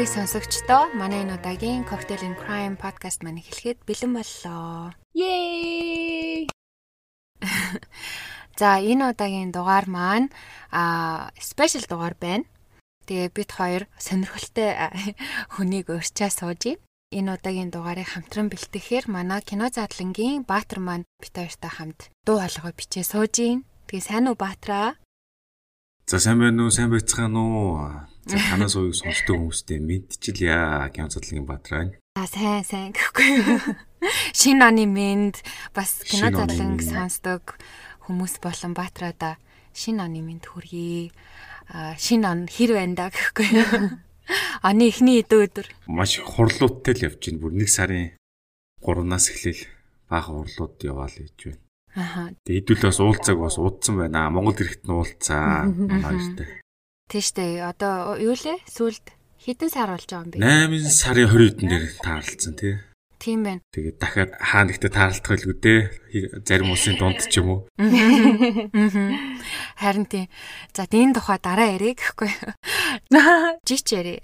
[0.00, 4.96] нарийн сонсогчдоо манай энэ удаагийн Cocktail and Crime podcast маань эхлэхэд бэлэн боллоо.
[5.12, 6.48] Yay!
[8.60, 10.32] За энэ удаагийн дугаар маань
[10.72, 12.48] а спешиал дугаар байна.
[13.04, 14.72] Тэгээ бид хоёр сонирхолтой
[15.52, 16.80] хүнийг урьчаа сууж байна.
[17.12, 22.72] Энэ удаагийн дугаарыг хамтран бэлтгэхээр манай кино задлангийн Баатар маань бид хоёртой хамт дуу хоолойгоо
[22.72, 23.68] бичээ сууж байна.
[23.84, 24.96] Тэгээ сайн уу Баатараа?
[26.08, 26.72] За сайн байна уу?
[26.72, 28.08] Сайн байцгаана уу?
[28.26, 30.92] За танаас ууг сонсдог хүмүүстээ мэдчихлээ.
[30.92, 31.94] Кино задлангийн Баатар байна.
[32.16, 33.30] За сайн сайн гэхгүй.
[34.36, 35.40] Шинэ оны мэд
[35.72, 37.56] бас кино задланг сонсдог
[38.04, 39.38] хүмүүс болон Баатараа
[39.72, 41.12] шинэ оны мэд хүргэе.
[41.72, 43.48] А шинэ он хэр байна да гэхгүй.
[44.62, 45.66] Оны эхний эдөө өдөр.
[45.88, 47.40] Маш хурлууттай л явж байна.
[47.40, 48.14] Бүр нэг сарын
[48.84, 49.64] 3-наас эхлээл
[50.10, 51.62] бага хурлууд яваал гэж байна.
[51.96, 52.22] Аха.
[52.46, 54.30] Тэгээ хэдүүлээ бас уулзааг бас уудсан байна.
[54.30, 55.66] Монгол ирэхэд нь уулзаа.
[55.66, 56.48] Хоёртой.
[57.10, 57.58] Тийш үү.
[57.66, 58.62] Одоо юу лээ?
[58.70, 59.02] Сүлд
[59.42, 60.38] хэдэн сар болж байгаа юм бэ?
[60.38, 62.78] 8 сарын 20-нд дээр таарлцсан тий.
[63.18, 63.60] Тийм байна.
[63.74, 65.80] Тэгээд дахиад хаа нэгтээ таарлах байлгүй дээ.
[66.46, 67.60] Зарим улсын дунд ч юм уу.
[69.82, 70.30] Харин тийм.
[70.70, 72.30] За энэ тухай дараа ярих гэхгүй.
[73.66, 74.22] Жич яри.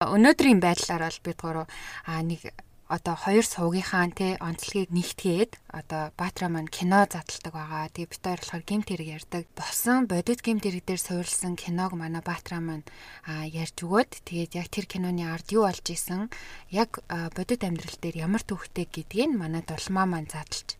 [0.00, 1.68] Өнөөдрийн байдлаар бол бид гурав
[2.08, 2.50] а нэг
[2.86, 7.90] одоо хоёр суугийнхаа те онцлогийг нэгтгээд одоо Баатра маань кино задалдаг байгаа.
[7.90, 9.42] Тэгээ бид хоёр болохоор гимт хэрэг ярьдаг.
[9.58, 12.86] Болсон бодит гимт хэрэг дээр суурилсан киног манай Баатра маань
[13.26, 16.30] ярьж өгөөд тэгээд яг тэр киноны ард юу болж исэн
[16.70, 17.02] яг
[17.34, 20.78] бодит амьдрал дээр ямар төвхтэй гэдгийг манай дулмаа маань задалж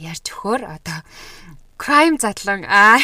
[0.00, 1.04] ярьж өгөхөөр одоо
[1.76, 2.96] crime задлан аа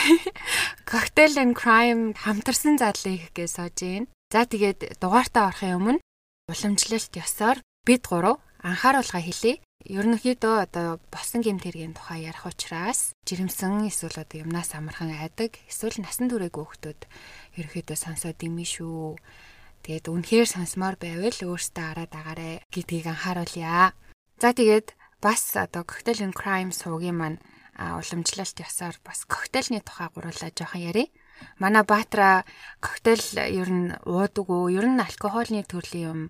[0.89, 4.09] cocktail and crime хамтарсан задлыг гэж сууж гин.
[4.33, 6.01] За тэгээд дугаартаа орохын өмнө
[6.49, 9.61] уламжлалт ёсоор бид гурав анхааруулга хэлье.
[9.85, 16.01] Ерөнхийдөө одоо босон гэмт хэргийн тухай ярих учраас жирэмсэн эсвэл одоо юмнаас амархан айдаг эсвэл
[16.01, 17.01] насан туршиг хүүхдүүд
[17.61, 19.21] ерөнхийдөө сонсоод дими шүү.
[19.85, 23.93] Тэгээд үнэхээр сонсомоор байвал өөртөө араад агаарэ гэдгийг анхааруулъя.
[24.41, 27.39] За тэгээд бас одоо Cocktail and Crime суугийн маань
[27.77, 31.13] уламжлалт ёсоор бас коктейльний тухай гурлаа жоохон ярив.
[31.59, 32.45] Манай Баатра
[32.81, 34.73] коктейл ер нь уудаг уу?
[34.73, 36.21] Ер нь алкогольны төрлийн юм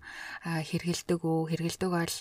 [0.45, 1.49] хэргэлдэг үү?
[1.51, 2.15] Хэргэлдэг бол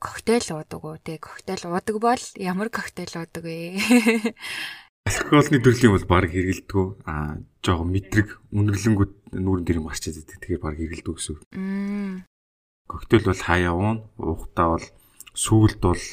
[0.00, 0.96] коктейл уудаг уу?
[0.98, 3.78] Тэг коктейл уудаг бол ямар коктейл уудаг вэ?
[5.08, 6.88] Алкогольны төрлийн бол баг хэргэлдэг үү?
[7.04, 10.38] Аа жоохон мэдрэг үнэрлэнгүүд нүүрэн дээр марчаад байдаг.
[10.40, 11.42] Тэгэхээр баг хэргэлдэг гэсэн үг.
[12.88, 14.86] Коктейл бол хаяа уун, уухтаа бол
[15.36, 16.04] сүүлд бол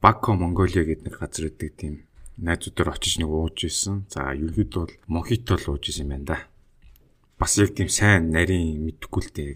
[0.00, 2.05] Бако Монголиа гэдэг нэг газар үүдэг тийм
[2.36, 4.04] найзуудаар очиж нэг ууж исэн.
[4.12, 6.38] За ерөөдөө бол мохито л ууж исэн юм байна да.
[7.40, 9.52] Бас яг тийм сайн нарийн мэдхгүй л дээ.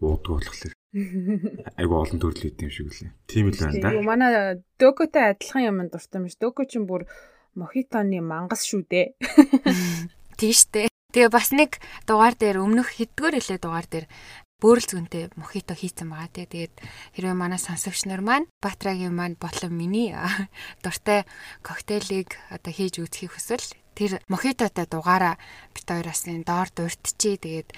[0.00, 0.72] Уудаг болохоор.
[1.76, 3.12] Айгу олон төрөл үүд юм шиг үлээ.
[3.28, 3.92] Тийм л байна да.
[3.92, 6.36] Юу манай докотой адилхан юм дуртай юм ш.
[6.40, 7.08] Доко ч бүр
[7.56, 9.06] мохитоны мангас шүү дээ.
[10.38, 10.88] Тийштэй.
[11.14, 11.78] Тэгээ бас нэг
[12.10, 14.06] дугаар дээр өмнөх хэдгээр хэлээ дугаар дээр
[14.64, 16.48] бөөрөл зүнтэй мохито хийцэн байгаа тий.
[16.48, 16.74] Тэгээд
[17.20, 20.16] хэрвээ манай сонсогч нар маань Батрагийн маань болон миний
[20.84, 21.28] дуртай
[21.60, 25.36] коктейлийг одоо хийж үзхийг хүсвэл тэр мохитотой дугаараа
[25.76, 27.44] бит хоёроос нь доор дурдчихъя.
[27.44, 27.68] Тэгээд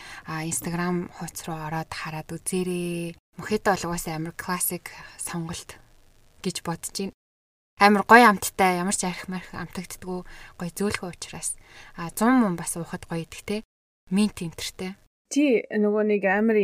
[0.46, 3.18] Instagram хуудас руу ороод хараад үзээрэй.
[3.34, 5.82] Мохито бол угаасаа амар классик сонголт
[6.46, 7.18] гэж бодож байна.
[7.82, 10.22] Амар гоё амттай ямар ч арх марх амтагддггүй
[10.54, 11.58] гоё зөөлхөө учраас
[11.98, 13.56] а 100 мөн бас уухад гоё идэх те.
[14.14, 14.94] Минт энтертэй.
[15.26, 16.54] Чи нөгөө нэг амар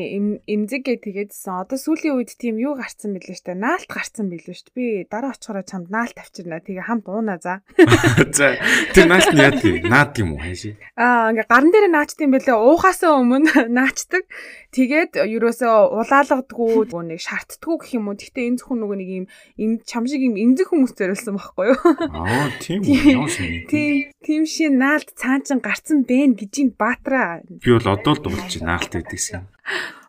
[0.47, 1.67] эмзэг гэ тэгээдсэн.
[1.67, 3.59] Одоо сүүлийн үед тийм юу гарцсан бэлээ штэ.
[3.59, 4.71] Наалт гарцсан бэлээ штэ.
[4.71, 6.62] Би дараа очихороо чамд наалт авчирна.
[6.62, 7.67] Тэгээ хамт ууна за.
[8.39, 8.55] За.
[8.95, 9.83] Тэр наалт нь яа тий?
[9.83, 10.78] Наад юм уу хайши?
[10.95, 12.55] Аа ингээ гарн дээр наачт юм бэлээ.
[12.55, 14.31] Уухаасаа өмнө наачдаг.
[14.71, 18.17] Тэгээд ерөөсөө улаалгадгүй нэг шаарддаггүй гэх юм уу.
[18.17, 19.27] Гэхдээ энэ зөвхөн нөгөө нэг юм
[19.59, 21.81] энэ чам шиг юм эмзэг хүмүүс зориулсан байхгүй юу?
[22.15, 23.67] Аа тийм үү.
[23.67, 27.43] Тийм тийм шин наалт цаанчин гарцсан бэ гэж ин баатраа.
[27.44, 29.48] Би бол одоо л дуулж чинь наалт байдгийсэн.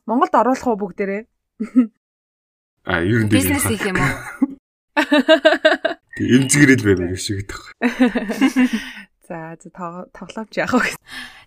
[0.03, 1.23] Монголд оруулах уу бүгдээрээ?
[2.83, 4.59] А ер нь бизнес их юм уу?
[6.19, 7.61] Тэг эмзэгрэл байв шиг гэдэг.
[9.27, 9.69] За за
[10.11, 10.91] тоглоомч яах вэ?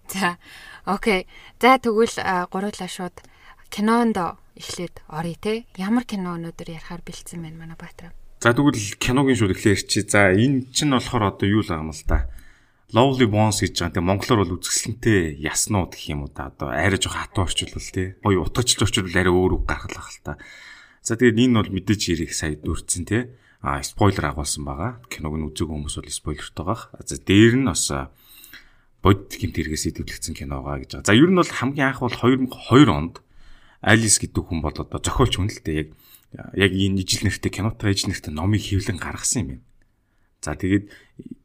[0.09, 0.41] За
[0.89, 1.29] окей.
[1.61, 2.17] За тэгвэл
[2.49, 3.21] гурлаа шууд
[3.69, 4.17] кинонд
[4.57, 5.69] эхлээд оръё те.
[5.77, 8.17] Ямар кино өнөөдөр ярихаар бэлдсэн байна манай Баатар.
[8.41, 10.01] За тэгвэл киногийн шууд эхлэе чи.
[10.09, 12.33] За энэ чинь болохоор одоо юу л юм л да.
[12.95, 13.95] Lovely Bones гэж байгаа.
[13.99, 16.55] Тэгээ монголоор бол үзэсгэлэнтэй яснууд гэх юм уу да.
[16.55, 18.15] Одоо арай жоох хатуу орчуулвал те.
[18.23, 20.39] Гоё утгачлж орчуулвал арай өөр үг гаргалах л та.
[21.03, 25.03] За тэгээд энэ бол мэдээж ирэх сая дүүрцэн те а спойлер агуулсан байгаа.
[25.11, 27.03] Киног нь үзег хүмүүс бол спойлертай байгаа.
[27.03, 27.91] За дээр нь бас
[29.03, 31.11] бод гэмт хэрэгээс идэвхлэгдсэн кино байгаа гэж байгаа.
[31.11, 33.15] За ер нь бол хамгийн анх бол 2002 онд
[33.83, 35.89] Алис гэдэг хүн бол одоо зохиолч хүн л дээ яг
[36.55, 39.65] яг энэ ижил нэртэй кинотой ижил нэртэй номыг хэвлэн гаргасан юм байна.
[40.43, 40.91] За тэгээд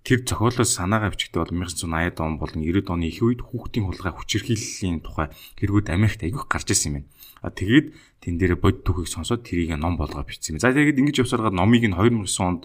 [0.01, 4.99] тэр зохиолоос санаагаа бичгдээ бол 1980-ад он болон 90-ад оны их үед хүүхдийн хулгай хүчирхийллийн
[5.05, 5.29] тухай
[5.61, 7.09] хэрэгүүд Америкт аявих гарч ирсэн юм байна.
[7.41, 7.87] А тэгээд
[8.21, 10.61] тэн дээр бод түүхийг сонсоод тэрийг ном болгоо бичсэн юм.
[10.61, 12.61] За тэгээд ингэж явсараад номыг нь 2009 онд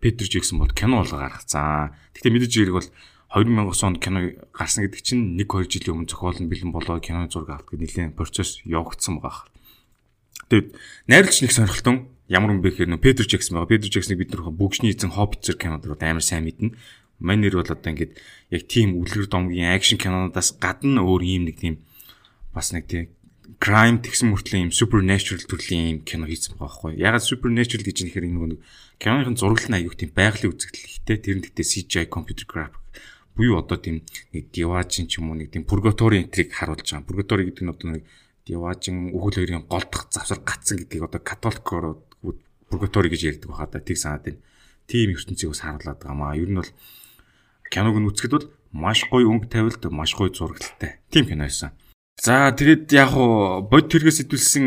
[0.00, 1.92] Петр Жексон бол кино болгоо гаргацсан.
[2.16, 2.88] Гэхдээ мэдээж хэрэг бол
[3.34, 4.18] 2009 онд кино
[4.56, 8.08] гарсан гэдэг чинь 1 2 жилийн өмнө зохиол нь бэлэн болоод киноны зураг авах гэдэг
[8.08, 9.52] нэлээд процесс явагдсан байгаа.
[10.48, 10.72] Тэгээд
[11.12, 13.72] найруулагч нэг сонирхолтой ямар юм бэ гэхээр нөө Петр Джексон байгаа.
[13.72, 16.76] Петр Джексоныг бид нөхөн бүгшний эзэн Hobbit зэрэг кинонууд амар сайн мэднэ.
[17.18, 18.20] Мань нэр бол одоо ингээд
[18.52, 21.80] яг тийм үлгэр домгийн акшн кинонуудаас гадна өөр юм нэг тийм
[22.52, 23.08] бас нэг тийм
[23.58, 26.92] crime тэгсэн мөртлөө юм supernatural төрлийн юм кино хийсэн байгаа байхгүй.
[27.00, 28.60] Ягаад supernatural гэж нэхэр энэ нэг
[29.00, 32.84] киноны зураглал нь аюух тийм байгалийн үзэгдэл ихтэй тэр нэгтээ CGI computer graphic
[33.38, 34.02] буюу одоо тийм
[34.34, 37.06] нэг диважин ч юм уу нэг тийм purgatory энтриг харуулж байгаа.
[37.06, 38.02] Purgatory гэдэг нь одоо нэг
[39.14, 42.02] өхөл хоёрын голдох завсар гацсан гэдгийг одоо католикоор
[42.70, 44.40] пургатори гэж ярьдаг байхаа да тийг санаад байна.
[44.88, 46.36] Тийм ертөнцийг бас харуулад байгаа маа.
[46.36, 46.70] Ер нь бол
[47.72, 51.00] киног нь үзэхэд бол маш гоё өнгө тавилт, маш гоё зурагтай.
[51.10, 51.72] Тийм кино байсан.
[52.18, 54.66] За тэгээд яг уу бод тэргээс сэтүүлсэн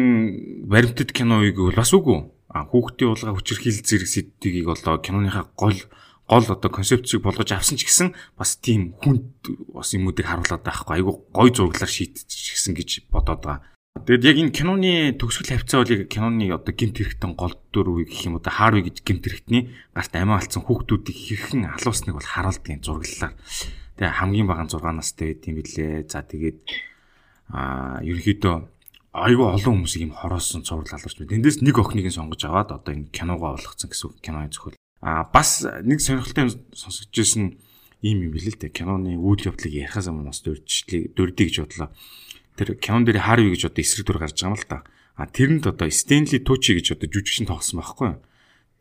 [0.71, 2.31] баримтат киноыг бол бас үгүй.
[2.51, 5.79] А хүүхдийн улгаа хүчирхийл зэрэг сэдвийг болоо киноныхаа гол
[6.31, 11.27] гол одоо концепцийг болгож авсан ч гэсэн бас тийм хүнд бас юмуудыг харуулад байхгүй айгу
[11.35, 13.70] гой зураглаар шийтчихсэн гэж бодоод байгаа.
[13.91, 18.39] Тэгэд яг энэ киноны төгсгөл хавцаа яг киноны одоо гимт хэрэгтэн гол дүр гэх юм
[18.39, 23.35] одоо Харви гэж гимт хэрэгтний гарт амиа алдсан хүүхдүүдийг хэрхэн алуусныг бол харуулдаг зураглалаар.
[23.99, 26.07] Тэгээ хамгийн бага 6 настай байт юм билээ.
[26.07, 26.59] За тэгээд
[27.51, 28.55] аа ерөнхийдөө
[29.11, 31.35] айгүй олон хүмүүс ийм хороосон цуврал алуурч байна.
[31.35, 34.79] Тэндээс нэг охиныг сонгож аваад одоо энэ киногоо болгоцсон гэсэн киноны зөвхөл.
[35.03, 37.59] Аа бас нэг сонирхолтой сонсогч ирсэн
[37.99, 38.71] ийм юм билээ л дээ.
[38.71, 41.11] Киноны үйл явдлыг ярихаас өмнө бас дурдчихлээ.
[41.11, 41.91] Дурдъя гэж бодлоо
[42.61, 44.85] тэр кинон дээр Харви гэж одоо эсрэг дүр гарч байгаа юм л та.
[45.17, 48.21] А тэрэнд одоо Стенли Тучи гэж одоо жүжигчин тоглосон байхгүй юу?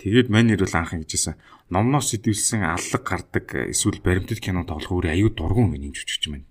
[0.05, 1.41] Тэгээд мань нэр бол анх ингэжсэн
[1.73, 6.49] номноос сэтүүлсэн аллаг гардаг эсвэл баримтат кино тоглох өөр аюу дургуун юм жүжигчин байна.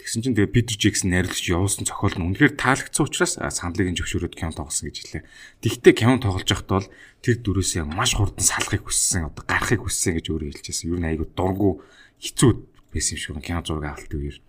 [0.00, 4.32] Тэгсэн чинь тэгээ Питер Джексон найруулагч явуулсан зохиол нь үнэхээр таалагдсан учраас саналыг нь зөвшөөрөөд
[4.32, 5.28] кино тоглосон гэж хэлээ.
[5.60, 6.88] Тэгтээ кино тоглож байхдаа бол
[7.20, 10.88] тэр дүрээсээ маш хурдан салахыг хүссэн, одоо гарахыг хүссэн гэж өөрөө хэлчихсэн.
[10.88, 11.84] Юу нэг аюу дургу
[12.16, 12.50] хэцүү
[12.96, 14.40] байсан юм шиг кино зураг авалт үеэр.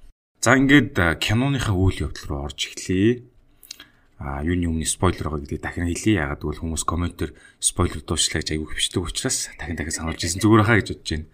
[0.42, 3.22] За ингээд киноныхаа үйл явдал руу орж эхлэе.
[4.18, 6.18] А юуны өмнө спойлер байгаа гэдгийг дахин хэлье.
[6.18, 10.66] Ягаад гэвэл хүмүүс комментээр спойлер дуусчлаа гэж аягүй хвчдэг учраас дахин дахин сануулж ирсэн зүгээр
[10.66, 11.30] хаа гэж бодож байна.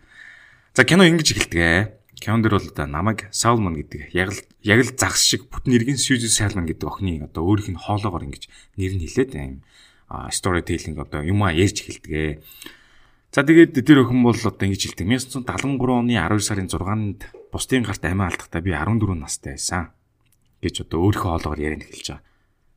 [0.75, 1.95] За кино ингэж эхэлдэг.
[2.19, 6.27] Кинон дэр бол намайг Саулман гэдэг яг л яг л загс шиг бүтэн нэргийн Сьюзи
[6.27, 9.63] Салман гэдэг охины одоо өөрийнх нь хоолоогоор ингэж нэр нь хэлээд юм
[10.35, 12.43] story telling одоо юм а ярьж эхэлдэг.
[13.31, 15.07] За тэгээд тэр охин бол одоо ингэж хэлдэг.
[15.47, 17.19] 1973 оны 12 сарын 6-нд
[17.57, 19.89] бусдын гарт амиа алдахдаа би 14 настай байсан
[20.61, 22.25] гэж одоо өөрийнхөө хоолоогоор яриад эхэлж байгаа.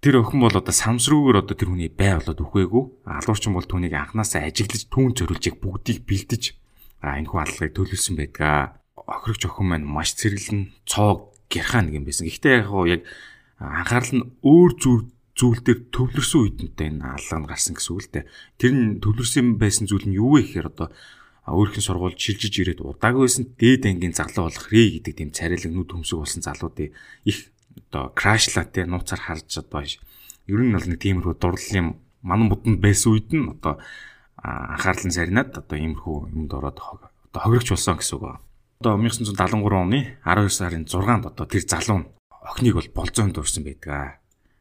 [0.00, 2.84] Тэр охин бол одоо самсруугаар одоо тэр хүний бай болоод үхвээгүй.
[3.04, 6.56] Алуурчин бол түүнийг анханасаа ажиглаж түүн зориулж яг бүгдийг бэлдэж
[7.04, 8.80] а энэ хүн аллагыг төлөвлөсөн байдаг.
[8.96, 12.24] Охирогч охин маань маш цэрэглэн цоо гэрхаа нэг юм байсан.
[12.24, 13.02] Гэхдээ яг яг
[13.60, 15.04] анхаарал нь өөр зүйл
[15.36, 18.24] зүйл дээр төвлөрсөн үед нь энэ аллаа нь гарсан гэсэн үг л дээ.
[18.56, 20.88] Тэр нь төвлөрсөн байсан зүйл нь юу вэ гэхээр одоо
[21.46, 25.90] өөрхийн сургууль шилжиж ирээд удаагүй байсан дээд ангийн залуу болох рэ гэдэг тийм царайлаг нүд
[25.92, 26.92] хөмсөг болсон залуудыг
[27.24, 27.38] их
[27.90, 33.16] одоо крашлаа те нууцаар харж одоо ер нь бол нэг тиймэрхүү дурлалын манан буданд байсан
[33.16, 33.80] үед нь одоо
[34.42, 38.40] анхаарлан сарнаад одоо иймэрхүү юмд ороод одоо хогрогч болсон гэсэн үг.
[38.80, 44.20] Одоо 1973 оны 12 сарын 6-нд одоо тэр залуу нь охиныг бол болзоонд дурсан байдаг.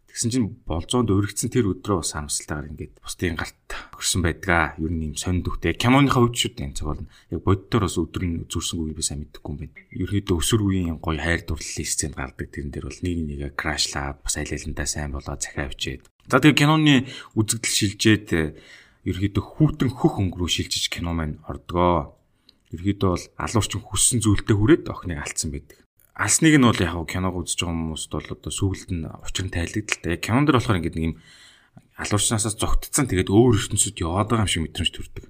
[0.10, 4.74] Тэгсэн чинь болзоонд өргөцсөн тэр өдрөө бас харамсалтайгаар ингээд бусдын гарт өгсөн байдгаа.
[4.82, 5.78] Ер нь юм сонд үхтэй.
[5.78, 9.22] Киноныхаа үед шүү дээ энэ цаг бол яг боддоор бас өдөр нь зүрсэнгүй би сайн
[9.22, 9.78] мэдэхгүй юм байна.
[9.94, 14.36] Ерөөдөө өсөр үеийн гоё хайр дурлалын сценд гардаг тэрэн дээр бол нэг нэгэ крашлаад бас
[14.42, 16.10] аль алиндаа сайн болоод захиа авчихэд.
[16.26, 17.06] За тэгээ киноны
[17.38, 18.28] үзэгдэл шилжээд
[19.06, 22.18] ерөөдөө хүүтэн хөх өнгөрөө шилжиж кино маань ордгоо.
[22.74, 25.86] Ерөөдөө бол алуурчин хүссэн зүйлдээ хүрээд охиныг алдсан байдаг
[26.20, 30.20] алсныг нь бол яг киног үзэж байгаа хүмүүст бол одоо сүүлд нь учир нь тайлэгдэлтэй.
[30.20, 31.16] Яг кинон дэр болохоор ингээд нэг юм
[31.96, 35.26] алуурчнаасаа зогтцсон тэгээд өөр ертөнцид яваад байгаа юм шиг мэдрэмж төрдөг.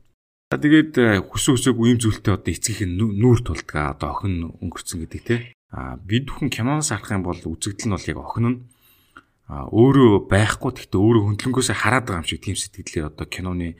[0.49, 5.05] За тэгээд э, хүсэн хүсээгүй ийм зүйлтэй одоо эцгийнх нь нүүр тулдгаа одоо охин өнгөрцөн
[5.05, 5.37] гэдэг те.
[5.69, 8.57] А бид бүхэн киноноос харах юм бол үзэгдэл нь бол яг охин нь
[9.49, 13.77] өөрөө байхгүй гэхдээ өөрөө хөндлөнгөөсөө хараад байгаа юм шиг тийм сэтгэлээр одоо киноны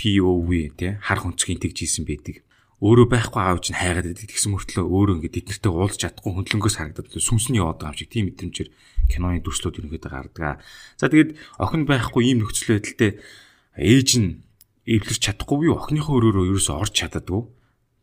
[0.00, 2.45] POV те харах өнцгийн тэгж хийсэн байдаг
[2.76, 7.08] өөрөө байхгүй аав чинь хайгаад байдаг гэсэн мөртлөө өөрөө ингээд эднэртэй уулзч чадахгүй хөндлөнгөөс харагдаад
[7.16, 8.68] сүнсний яваад байгаа юм шиг тийм мэдрэмжээр
[9.08, 10.60] киноны дүрслүүд ерөнхийдөө гардаг.
[11.00, 13.10] За тэгээд охин байхгүй ийм нөхцөл байдалтай
[13.80, 14.44] ээж нь
[14.84, 17.42] эвлэрч чадахгүй юу охиныхоо өрөөрөө ерөөсөө орж чаддаггүй.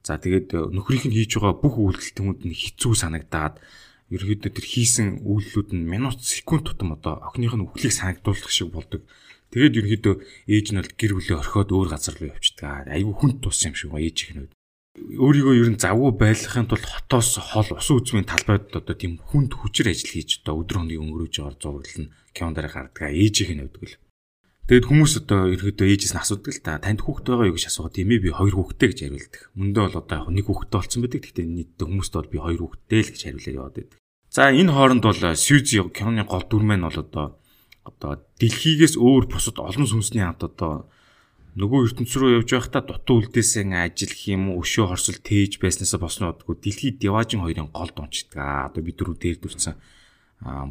[0.01, 3.61] За тэгээд нөхрийнх нь хийж байгаа бүх үйлдэл тэнд нь хэцүү санагдаад
[4.09, 9.05] ерөнхийдөө тэр хийсэн үйлдэлүүд нь минут секунд тутам одоо охиных нь үхлийг санагдуулах шиг болдог.
[9.53, 10.15] Тэгээд ерөнхийдөө
[10.49, 12.89] ээж нь бол гэр бүлээ орхиод өөр газар руу явчихдаг.
[12.89, 14.49] Айгүй хүнд тус юм шиг ба ээж их нь.
[14.93, 19.89] Өөрийгөө ер нь завгүй байлгахын тулд хотоос хол ус үзмийн талбайд одоо тийм хүнд хүчээр
[19.89, 23.09] ажил хийж одоо өдөр хоногийн өнгөрөөж байгаа зураглал нь кинон дээр гардаг.
[23.09, 23.97] Ээжийнх нь өгдөг л.
[24.69, 27.95] Тэгэд хүмүүс одоо ерөөдөө ээжээс нь асуудаг л та танд хүүхэд байгаа юу гэж асуугаад
[27.97, 29.41] тийм ээ би хоёр хүүхэдтэй гэж хариулдаг.
[29.57, 31.21] Мөндөө бол одоо яг нэг хүүхэдтэй болсон байдаг.
[31.25, 34.00] Гэхдээ нийтдээ хүмүүст бол би хоёр хүүхэдтэй л гэж хариулаад яваад байдаг.
[34.29, 37.25] За энэ хооронд бол Сьюзи киноны гол дүр маань бол одоо
[37.81, 40.88] одоо дэлхийгээс өөр бусад олон сүнсний хамт одоо
[41.53, 44.10] нөгөө ертөнц рүү явж байхдаа дутуу үлдээсэн ажил
[44.50, 48.74] уу өшөө хорсол тээж байснасаа боснуудгүй дэлхийд Деважин хоёрын гол дунчдаг.
[48.74, 49.77] Одоо бид дөрөв дээр дүрсэн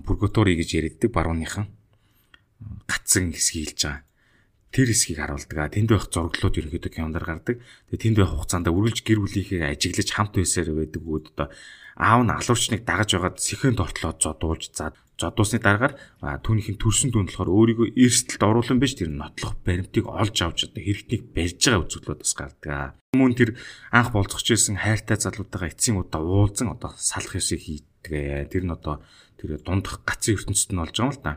[0.03, 1.71] пургатори гэж яригддаг барууныхан
[2.91, 4.03] гацсан хэсгийг хэлж байгаа.
[4.75, 5.71] Тэр хэсгийг харуулдаг.
[5.71, 7.57] Тэнд байх зураглууд ерөнхийдөө кинондор гардаг.
[7.87, 11.49] Тэгээ тэнд байх хугацаанд үргэлж гэр бүлийнхээ ажиглаж хамт байсаар байдаг үүд одоо
[11.95, 15.95] аав нь алуурчныг дагаж байгаад сэхэн тортлоод зодуулж зад зодуусны дараагаар
[16.43, 21.23] түүнийхэн төрсөн дүн болохоор өөрийгөө эрсдэлд оруулан биш тэр нотлох баримтыг олж авч одоо хэрэгтнийг
[21.37, 22.97] барьж байгаа үзэгдлүүд бас гардаг.
[23.13, 23.51] Мөн тэр
[23.93, 28.49] анх болцохч байсан хайртай залуутайгаа эцсийн удаа уулзсан одоо салах ёсыг хийдэг.
[28.49, 29.05] Тэр нь одоо
[29.37, 31.33] тэр дундах гацын ертөнцид нь олж байгаа юм л да.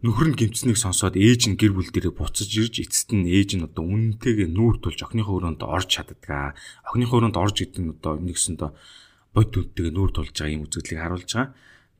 [0.00, 3.68] Нөхөр нь гимцнийг сонсоод ээж нь гэр бүл дээрээ буцаж ирж эцэст нь ээж нь
[3.68, 6.56] одоо үнэнтэйгээ нүүр тулж охиныхоо өрөөнд орж чаддаг.
[6.88, 8.72] Охиныхоо өрөөнд орж идэг нь одоо нэгсэндээ
[9.36, 11.52] бод үдтэйгээ нүүр тулж байгаа юм үзэгдлийг харуулж байгаа.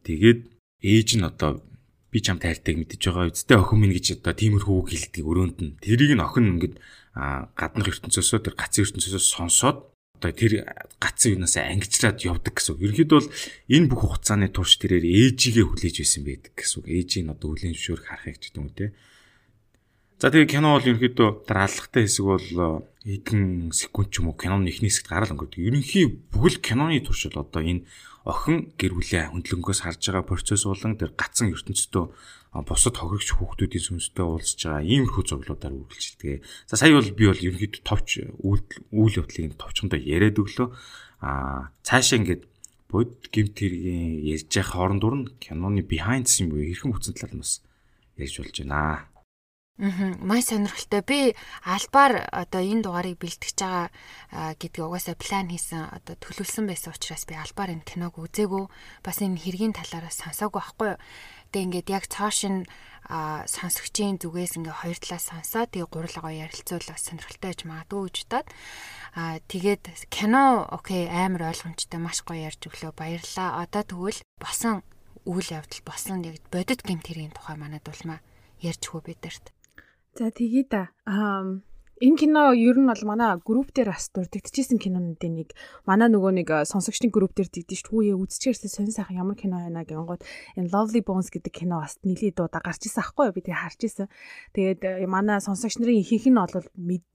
[0.08, 0.40] Тэгээд
[0.82, 1.62] ээж нь одоо
[2.10, 5.76] би чам тайртайг мэдэж байгаа үсттэй охин минь гэж одоо тиймэрхүү үг хэлдэг өрөөнд нь
[5.78, 6.74] тэрийг нь охин ингээд
[7.14, 9.78] гаднах ертөнцөөсөө тэр гацын ертөнцөөсөө сонсоод
[10.20, 10.68] одоо тэр
[11.00, 12.84] гацын юунаас ангижраад явдаг гэсэн үг.
[12.84, 13.32] Ерөнхийдөө бол
[13.72, 16.84] энэ бүх хугацааны турш тэрээр ээжигээ хүлээж байсан байдаг гэсэн.
[16.84, 18.92] Ээжийг одоо хүлээн зөвшөөрөх ч гэдэг юм те.
[20.20, 24.92] За тэгээ кино бол ерөнхийдөө дарааллахтай хэсэг бол эдэн секунд ч юм уу киноны эхний
[24.92, 25.64] хэсэгт гараал өнгөрдөг.
[25.64, 27.88] Ерөнхий бүхэл киноны туршил одоо энэ
[28.24, 32.12] охин гэр бүлээ хөндлөнгөөс харж байгаа процесс болон тэр гацсан ертөнцийн
[32.52, 36.42] бусад хохирогч хүүхдүүдийн сүнстэй уулзж байгаа иймэрхүү зурлуудаар үргэлжилдэг.
[36.66, 40.68] За сая бол би бол ерөнхийдөө товч үйл явдлыг товчондоо яриад өглөө.
[41.22, 42.50] Аа цаашаа ингээд
[42.90, 47.38] бод гимт хэргийн ярьж байгаа хооронд дур нь киноны behind scene буюу хэрхэн бүтсэн талаар
[47.38, 47.62] нь бас
[48.18, 49.06] ярьж болж байна.
[49.80, 50.12] Аа.
[50.20, 51.00] Май сонирхолтой.
[51.00, 51.20] Би
[51.64, 53.88] альбаар одоо энэ дугаарыг бэлтгэж байгаа
[54.60, 58.68] гэдгийг угаасаа план хийсэн одоо төлөвлөсөн байсан учраас би альбаар энэ киног үзээгүй.
[59.00, 61.00] Бас энэ хэргийн талаараа сонсоогүй байхгүй юу.
[61.48, 62.68] Тэгээ ингээд яг цоошин
[63.48, 68.48] сонсогчийн зүгээс ингээ хоёр талаас сонсоо тэгээ гурилгоо ярилцуулах сонирхолтой байж магадгүй гэж бодоод
[69.16, 73.64] аа тэгээд кино окей амар ойлгомжтой маш гоё ярьж өглөө баярлаа.
[73.64, 74.84] Одоо тэгвэл босон
[75.24, 78.20] үйл явдал босон яг бодит гэмт хэргийн тухай манад улмаа
[78.60, 79.50] ярьж хөө бидэрт.
[80.18, 80.90] За тэгээ да.
[81.06, 81.62] Аа
[82.00, 85.52] энэ кино ер нь бол манай групп дээр бас дурддагчсэн кинонуудын нэг
[85.84, 90.24] манай нөгөө нэг сонсогчдын групп дээр дэгдэж түүе үзчихээрсэн сонь сайхан ямар кино байна гэнгүүт
[90.56, 93.80] энэ Lovely Bones гэдэг кино бас нилийн дуудаа гарч исэн аахгүй юу би тэгээ харж
[93.84, 94.08] исэн.
[94.56, 94.80] Тэгээд
[95.12, 96.56] манай сонсогч нарын ихэнх нь бол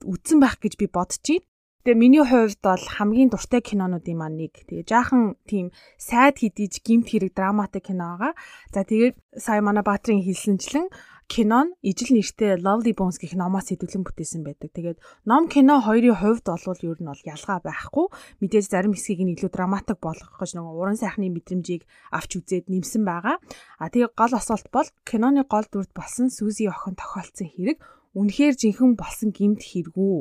[0.06, 1.42] үдсэн байх гэж би байна.
[1.86, 4.54] Тэгээ миний хувьд бол хамгийн дуртай кинонуудын маань нэг.
[4.70, 8.34] Тэгээ жаахан тийм сайд хидиж гимт хэрэг драматик кино байгаа.
[8.74, 10.90] За тэгээд сая манай Баатрин хэлсэнчлэн
[11.26, 14.70] кино нь ижил нэртэй Lovely Bones гэх номоос хэдүүлэн бүтээсэн байдаг.
[14.70, 18.06] Тэгээд ном кино хоёрын хувьд бол ер нь бол ялгаа байхгүй.
[18.40, 21.82] Мэдээж зарим хэсгийг нь илүү драматик болгох гэж нөгөө уран сайхны мэдрэмжийг
[22.14, 23.42] авч үзээд нэмсэн байгаа.
[23.82, 27.78] А тэгээд гол асуулт бол киноны гол дүрд болсон Сүзи охин тохиолдсон хэрэг
[28.14, 30.16] үнэхээр жинхэнэ болсон гимт хэрэгүү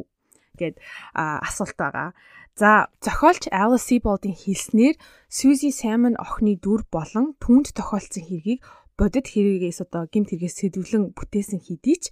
[0.58, 0.76] гэд
[1.14, 2.12] асуулт байгаа.
[2.56, 4.96] За зохиолч Alice Sebold-ийн хэлснээр
[5.28, 8.64] Suzy Salmon охины дүр болон түүнд тохиолдсон хэргийг
[8.98, 12.04] бодит хэрэгээс одоо гимт хэрэгээс сэдвлэн бүтээсэн хэдий ч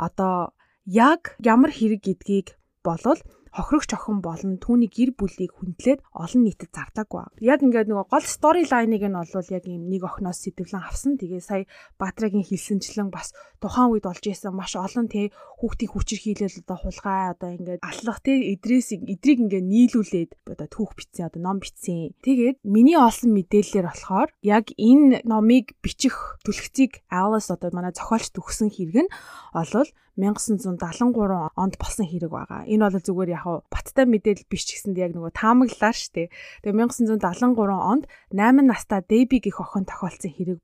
[0.00, 0.56] одоо
[0.88, 3.20] яг ямар хэрэг гэдгийг болвол
[3.50, 7.42] хохирогч охин болон түүний гэр бүлийг хүндлээд олон нийтэд зардаггүй.
[7.42, 11.18] Яг ингээд нөгөө гол стори лайныг нь бол яг ийм нэг охиноос сэтгэлэн авсан.
[11.18, 11.66] Тэгээ сая
[11.98, 17.22] Баатрагийн хэлсэнчлэн бас тухайн үед болж исэн маш олон тий хүүхдийн хүчээр хийлэл одоо хулгай
[17.34, 22.14] одоо ингээд аллах тий эдрээс эдрийг ингээд нийлүүлээд одоо түүх бичсэн одоо ном бичсэн.
[22.22, 28.70] Тэгээд миний олсон мэдээллээр болохоор яг энэ номыг бичих түлхцийг Alice одоо манай зохиолч төгсөн
[28.70, 29.12] хэрэг нь
[29.52, 32.68] олвол 1973 онд болсон хэрэг байгаа.
[32.68, 36.28] Энэ бол зүгээр яг баттай мэдээлэл биш ч гэсэнд яг нөгөө таамаглалаар штэ.
[36.60, 40.58] Тэгээ 1973 онд 8 настай Дэби гих охин тохиолдсон хэрэг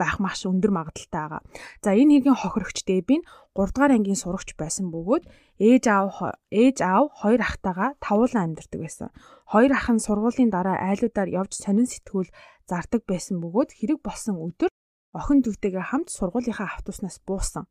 [0.00, 1.42] байх маш өндөр магадaltaй байгаа.
[1.84, 5.24] За энэ хэргийн хохирогч Дэби нь 3 дугаар ангийн сурагч байсан бөгөөд
[5.60, 6.16] ээж аав
[6.50, 9.08] ээж аав хоёр ахтайгаа тавуулан амьдардаг байсан.
[9.52, 12.30] Хоёр ах нь сургуулийн дараа айлуудаар явж сонин сэтгүүл
[12.66, 14.70] зардаг байсан бөгөөд хэрэг болсон өдөр
[15.12, 17.68] охин дүүтэйгээ хамт сургуулийнхаа автобуснаас буусан.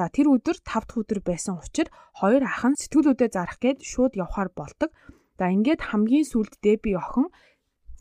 [0.00, 4.16] За тэр өдөр 5 дахь өдөр байсан учраас хоёр ах нь сэтгүүлүүдэд зарах гээд шууд
[4.16, 4.88] явхаар болдог.
[5.36, 7.28] За ингээд хамгийн сүлд Дэби охин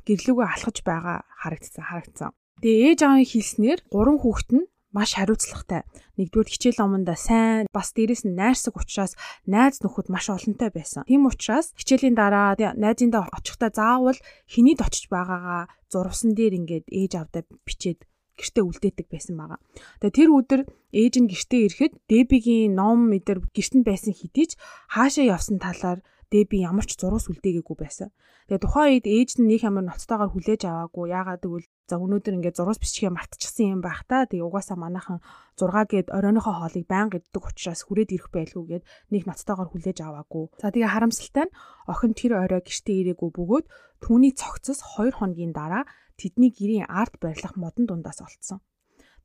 [0.07, 2.31] гэрлүүгөө алхаж байгаа харагдсан харагдсан.
[2.63, 5.83] Тэгээ ээж аавын хэлснээр гурван хүүхэд нь маш хариуцлагатай.
[6.15, 11.03] Нэгдүгээр хичээл номонда сайн бас дээрэс нь найрсаг учраас найз нөхөд маш олонтой байсан.
[11.03, 14.15] Тийм учраас хичээлийн дараа найзындаа очихдаа заавал
[14.47, 18.07] хинийд очиж байгаагаа зурвсан дээр ингээд ээж авдаа бичээд
[18.39, 19.59] гэртээ үлдээдэг байсан байгаа.
[19.99, 20.61] Тэгээ тэр өдөр
[20.95, 24.51] ээж нь гэртээ ирэхэд Дебигийн ном мэдэр гэртэнд байсан хэдий ч
[24.87, 25.99] хаашаа явсан талаар
[26.29, 28.13] Дэби ямар ч зурус үлдээгээгүй байсан.
[28.45, 31.09] Тэгээ тухайн үед ээж нь нэг ямар ноцтойгоор хүлээж аваагүй.
[31.09, 34.29] Яагаад гэвэл за өнөөдөр ингээд зурус бичгээ мартчихсан юм байх та.
[34.29, 35.25] Тэгээ угаасаа манайхан
[35.57, 40.45] 6 гээд оройнохоо хоолыг байнга иддэг учраас хүрээд ирэх байлгүй гээд нэг ноцтойгоор хүлээж аваагүй.
[40.61, 41.55] За тэгээ харамсалтай нь
[41.89, 43.65] охин тэр орой гэртээ ирээгүй бөгөөд
[44.05, 48.61] түүний цогцос 2 хоногийн дараа тэдний гэрийн арт барилах модон дундаас олцсон.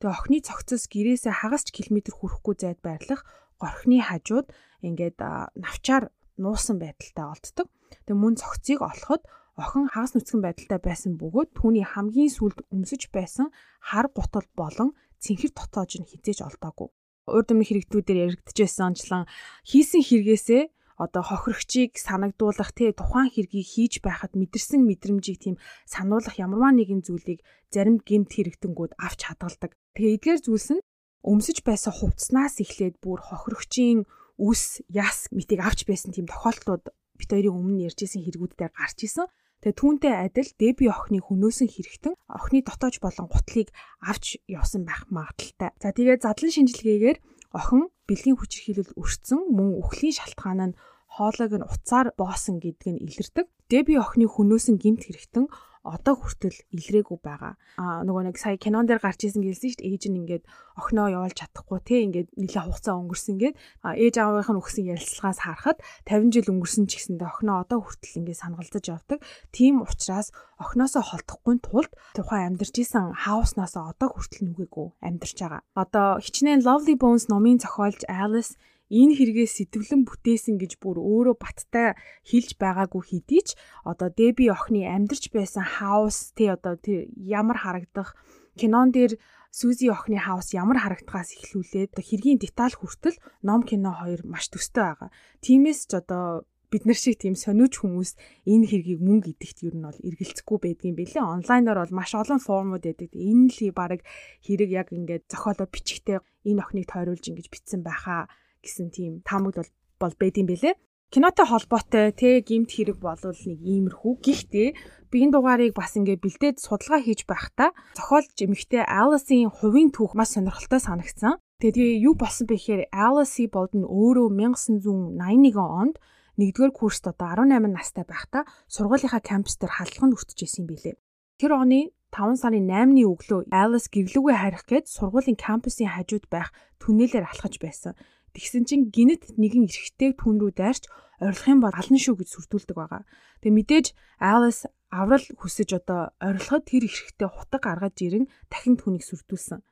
[0.01, 3.23] Тэгээ охины цогцос гэрээсээ хагас ч километр хүрэхгүй зайд байрлах
[3.61, 4.51] горхны хажууд
[4.83, 5.21] ингээд
[5.55, 7.67] навчаар нуусан байдалтай олддог.
[8.05, 9.23] Тэгээ мөн цогцыг олоход
[9.55, 13.47] охин хагас нүцгэн байдалтай байсан бөгөөд түүний хамгийн сүлд өмсөж байсан
[13.79, 14.89] хар гутал болон
[15.23, 16.91] цэнхэр дотоож нь хизээж олдоогүй.
[17.25, 19.23] Урд өмнө хэрэгтүүдээр яригдчихсэн онцлон
[19.65, 20.63] хийсэн хэрэгээсээ
[20.95, 27.39] одоо хохирогчийг санагдуулах тий тухайн хэргийг хийж байхад мэдэрсэн мэдрэмжийг тийм сануулах ямарваа нэгэн зүйлийг
[27.73, 29.71] зарим гэмт хэрэгтэнгүүд авч хадгалдаг.
[29.95, 30.85] Тэгээ эдгээр зүйлс нь
[31.25, 37.55] өмсөж байсан хувцснаас эхлээд бүр хохирогчийн үс яс митийг авч байсан тийм тохиолдлууд бит хоёрын
[37.55, 39.27] өмнө ярьжсэн хэрэгүүд дээр гарч исэн.
[39.63, 43.71] Тэгээ түүнтэй адил Деби охины хөнөөсөн хэрэгтэн охины дотоож болон гутлыг
[44.03, 45.71] авч явсан байх магадaltaй.
[45.79, 47.17] За тэгээ задлан шинжилгээгээр
[47.55, 50.77] охин бэлгийн хүчирхийлэл өртсөн мөн үхлийн шалтгаан нь
[51.15, 53.47] хоолойг нь уцаар боосон гэдг нь илэрдэг.
[53.71, 55.47] Деби охины хөнөөсөн гимт хэрэгтэн
[55.85, 57.53] одоо хүртэл илрээгүй байгаа.
[57.77, 59.89] Аа нөгөө нэг сая кинон дээр гарч исэн гэлсэн шүү дээ.
[59.93, 60.43] Ээж нь ингээд
[60.81, 65.77] охиноо явуулж чадахгүй те ингээд нэлээ хугацаа өнгөрсөн гээд ээж аавынх нь өгсөн ярилцлагаас харахад
[66.09, 69.19] 50 жил өнгөрсөн ч гэсэндээ охиноо одоо хүртэл ингээд сангалзаж явдаг.
[69.53, 75.61] Тийм учраас охиноосоо холдохгүй тулд тухайн амьдарч исэн хауснаасаа одоо хүртэл нүгээгүй амьдарч байгаа.
[75.77, 78.57] Одоо хичнээн Lovely Bones номын зохиолч Alice
[78.89, 83.49] энэ хэрэгээ сэтгэлэн бүтээсэн гэж бүр өөрөө баттай хэлж байгаагүй хэдий ч
[83.81, 88.13] одоо Деби охины амьдарч байсан хаус тий одоо тэр ямар харагдах
[88.59, 89.17] кинон дээр
[89.55, 95.09] Сүзи охины хаус ямар харагдахаас эхлүүлээд хэргийн деталь хүртэл ном кино хоёр маш төстэй байгаа.
[95.39, 98.19] Тимээс ч одоо бид нар шиг тийм сониуч хүмүүс
[98.51, 101.23] энэ хэргийг мөнгө идэхт юу нь бол эргэлзэхгүй байдгийн бэлээ.
[101.23, 103.15] Онлайнаар бол маш олон формууд байдаг.
[103.15, 104.03] Энэ л баг
[104.43, 108.27] хэрэг яг ингээд зохиолоо бичгтээ энэ охиныг тойруулж ингэж бичсэн байхаа
[108.65, 110.75] гэсэн тийм таамагд бол бол байд юм бэлээ.
[111.13, 114.13] Кинотой холбоотой те гимт хэрэг болвол нэг иймэрхүү.
[114.25, 114.69] Гэхдээ
[115.13, 120.33] би энэ дугаарыг бас ингээ бэлдээд судалгаа хийж байхдаа зохиолч эмэгтэй Alice-ийн хувийн түүх маш
[120.35, 121.39] сонирхолтой санагдсан.
[121.61, 125.95] Тэгээ юу болсон бэ гэхээр Alice Bolden өөрөө 1981 онд
[126.35, 130.99] нэгдүгээр курст одоо 18 настай байхдаа сургуулийнхаа кампус дээр халдлаганд өртөжсэн юм билээ.
[131.39, 136.51] Тэр оны 5 сарын 8-ны өглөө Alice гэрлүүгээ харих гээд сургуулийн кампусын хажууд байх
[136.83, 137.95] түнэлээр алхаж байсан.
[138.35, 140.83] Тэгсэн чинь гинэт нэгэн эрэгтэй түн рүү дайрч
[141.23, 143.03] орилох юм бол алан шүү гэж сүрдүүлдэг байгаа.
[143.39, 143.85] Тэгээ мэдээж
[144.19, 149.63] Alice аврал хүсэж одоо орилоход тэр эрэгтэй хутаг гаргаж ирэн дахин түүнийг сүрдүүлсэн.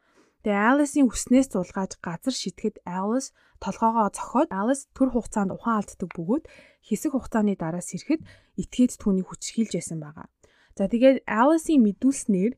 [0.44, 3.32] Тэгээ Alice-ийн хүснээс зулгааж газар шитгэхэд Alice
[3.64, 6.44] толгоогоо цохоод Alice төр хугацаанд ухаан алддаг бөгөөд
[6.84, 8.28] хэсэг хугацааны дараа сэрхэд
[8.60, 10.28] итгээд түүнийг хүчрхийлж байсан байгаа.
[10.76, 12.54] За тэгээд Alice-ийн мэдүүлснээр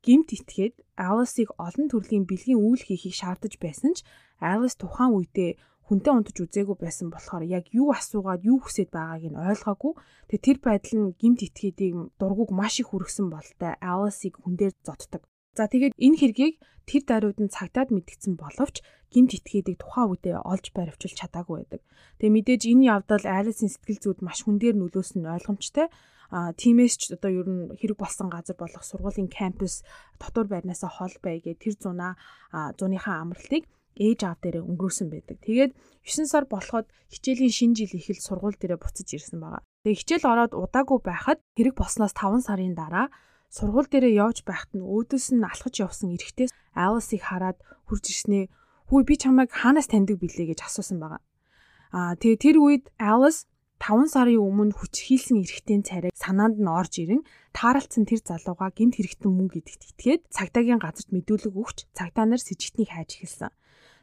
[0.00, 4.00] гимт итгээд Alice-ыг олон төрлийн бэлгийн үйл хийхийг шаардаж байсан ч
[4.40, 5.50] Alice тухайн үедээ
[5.86, 9.92] хүнтэй унтаж үзээгүй байсан болохоор яг юу асуугаад юу хүсэж байгааг нь ойлгоогүй.
[10.28, 15.22] Тэгээ тэр байдал нь гимт итгээдийг дургуг маш их хүргэсэн болтой Alice-ыг хүн дээр зодтдаг.
[15.54, 16.54] За тэгээд энэ хэргийг
[16.90, 18.82] тэр даруйд нь цагтаад мэдгдсэн боловч
[19.14, 21.82] гимт итгээдийг тухайн үедээ олж баривчилж чадаагүй байдаг.
[22.18, 25.86] Тэгээ мэдээж энэ явдал Alice-ийн сэтгэл зүйд маш хүн дээр нөлөөсөн нь ойлгомжтой.
[26.34, 29.86] А тиймээс ч одоо ер нь хэрэг болсон газар болох сургуулийн кампус
[30.18, 32.18] дотор байрнаасаа хол байгээ тэр зунаа
[32.74, 35.36] зуныхаа амралтыг ээж аав дээрээ өнгөрөөсөн байдаг.
[35.40, 35.72] Тэгээд
[36.04, 39.64] 9 сар болоход хичээлийн шинэ жил эхэлж сургууль дээрээ буцаж ирсэн байгаа.
[39.84, 43.08] Тэгээд хичээл ороод удаагүй байхад хэрэг болсноос 5 сарын дараа
[43.48, 48.44] сургууль дээрээ явж байхад нь өөдөөс нь алхаж явсан эрэгтэй Alice-ыг хараад хурж ирснээ
[48.92, 51.22] "Хүү би чамайг хаанаас таньдаг билээ?" гэж асуусан байгаа.
[51.96, 53.48] Аа тэгээ тэр үед Alice
[53.80, 59.32] 5 сарын өмнө хүчрхийлсэн эрэгтэй царайг санаанд нь орж ирэн тааралцсан тэр залууга гинт хэрэгтэн
[59.32, 63.52] мөнгө гэдэгт итгээд цагдаагийн газарт мэдүүлэг өгч цагдаа нар с ิจ гтнийг хайж эхэлсэн.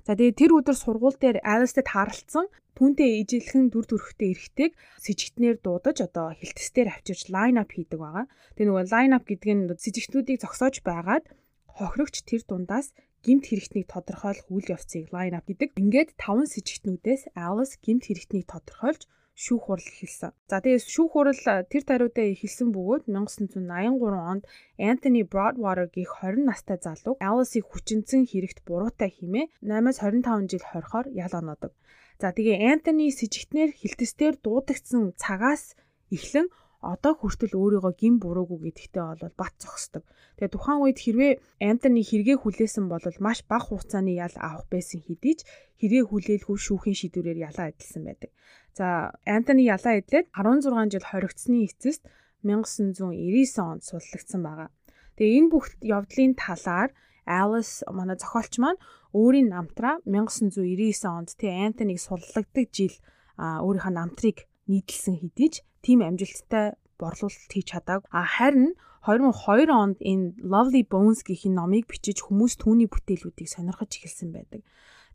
[0.04, 6.04] За тэгээ тэр өдөр сургууль дээр Alice-тэй тааралцсан түүнтэй ижилхэн дүр төрхтэй эрэгтэйг сэжигтнэр дуудаж
[6.04, 8.28] одоо хилтэстээр авчирч лайн ап хийдэг байгаа.
[8.60, 11.26] Тэгээ нөгөө лайн ап гэдэг нь сэжигтнүүдийг зогсоож байгаад
[11.72, 12.92] хохирогч тэр дундаас
[13.24, 15.80] гимт хэрэгтнийг тодорхойлох үйл явцыг лайн ап гэдэг.
[15.80, 20.32] Ингээд таван сэжигтнүүдээс Alice гимт хэрэгтнийг тодорхойлж шүүх хурал эхэлсэн.
[20.50, 21.42] За тэгээд шүүх хурал
[21.72, 24.44] тэр тариудаа эхэлсэн бөгөөд 1983 онд
[24.78, 31.08] Anthony Broadwater гих 20 настай залуу Alice-ийг хүчинцэн хэрэгт буруутай химээ 8-аас 25 жил хорихоор
[31.18, 31.74] ял оноодог.
[32.22, 35.74] За тэгээ Anthony с ิจ гтнэр хилтэстээр дуудагдсан цагаас
[36.14, 36.48] эхлэн
[36.84, 40.04] одоо хүртэл өөрийгөө гин буруугүй гэдэгтээ бол бат зогсдог.
[40.36, 41.32] Тэгээ тухайн үед хэрвээ
[41.64, 45.48] Антони хэрэгээ хүлээсэн бол маш бага хугацааны ял авах байсан хэдий ч
[45.80, 48.32] хэрэгээ хүлээлгүй шүүхийн шийдвэрээр ялаа эдэлсэн байдаг.
[48.76, 52.04] За Антони ялаа эдлээд 16 жил хоригдсны эцэст
[52.44, 54.70] 1999 онд суллагдсан байгаа.
[55.16, 56.92] Тэгээ энэ бүх явдлын талаар
[57.24, 58.80] Alice манай зохиолч маань
[59.16, 62.96] өөрийн намтраа 1999 онд тий Антониг суллагдаг жил
[63.40, 68.10] өөрийнхөө намтрыг нийтлсэн хэдий ч тийм амжилттай борлуулалт хийж чадаагүй.
[68.10, 73.92] А харин 2002 онд энэ Lovely Bones гэх энэ номыг бичиж хүмүүс түүний бүтээлүүдийг сонирхож
[74.00, 74.64] эхэлсэн байдаг.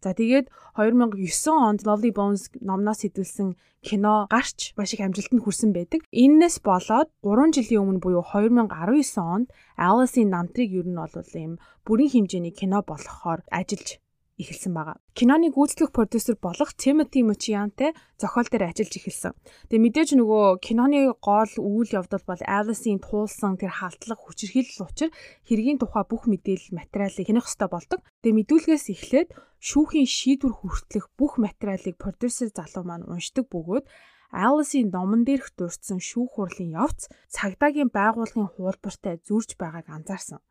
[0.05, 1.19] За тэгээд 2009
[1.51, 6.07] онд Lovely Bones номноос хэдүүлсэн кино гарч маш их амжилтанд хүрсэн байдаг.
[6.13, 8.71] Иннээс болоод 3 жилийн өмнө буюу 2019
[9.19, 13.99] онд Alice-ийн намтрыг ер нь бол ийм бүрэн хэмжээний кино болгохоор ажиллаж
[14.39, 14.97] эхэлсэн байгаа.
[15.19, 17.91] Киноны гүйцэтгэх продюсер болох Timothy Mochianтэй
[18.23, 19.35] зохиол дээр ажиллаж эхэлсэн.
[19.67, 25.11] Тэгээ мэдээж нөгөө киноны гол үйл явдал бол Alice-ийн туулсан тэр халдлага хүчирхийлэл учир
[25.43, 28.01] хэргийн тухай бүх мэдээлэл материалыг хянах хэрэгтэй болдог.
[28.23, 33.91] Тэгээ мэдүүлгээс эхлээд шүүхийн шийдвэр хүртэлх бүх материалыг продюсер залуу маань уншдаг бөгөөд
[34.31, 40.45] Alice-ийн номон дээрх дурдсан шүүх хурлын явц цагдаагийн байгууллагын хуулбартай зөрж байгааг анзаарсан.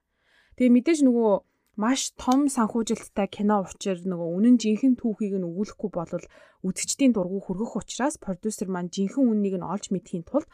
[0.57, 1.31] Тэгээ мэдээж нөгөө
[1.77, 6.25] маш том санхүүжилттай кино учир нөгөө үнэн жинхэнэ түүхийг нь өгүүлэхгүй бол
[6.65, 10.49] үзэгчдийн дургу хүргэх учраас продюсер маань жинхэнэ үннийг нь олж мэдхийн тулд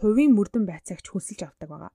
[0.00, 1.92] хувийн мөрдөн байцаагч хөлсөлж авдаг байгаа.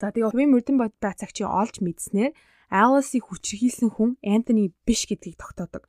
[0.00, 2.32] За тэгээ хувийн мөрдөн байцаагчийг олж мэдснээр
[2.72, 5.84] Alice-ийг хүчрхийлсэн хүн Антони биш гэдгийг тогтоодог.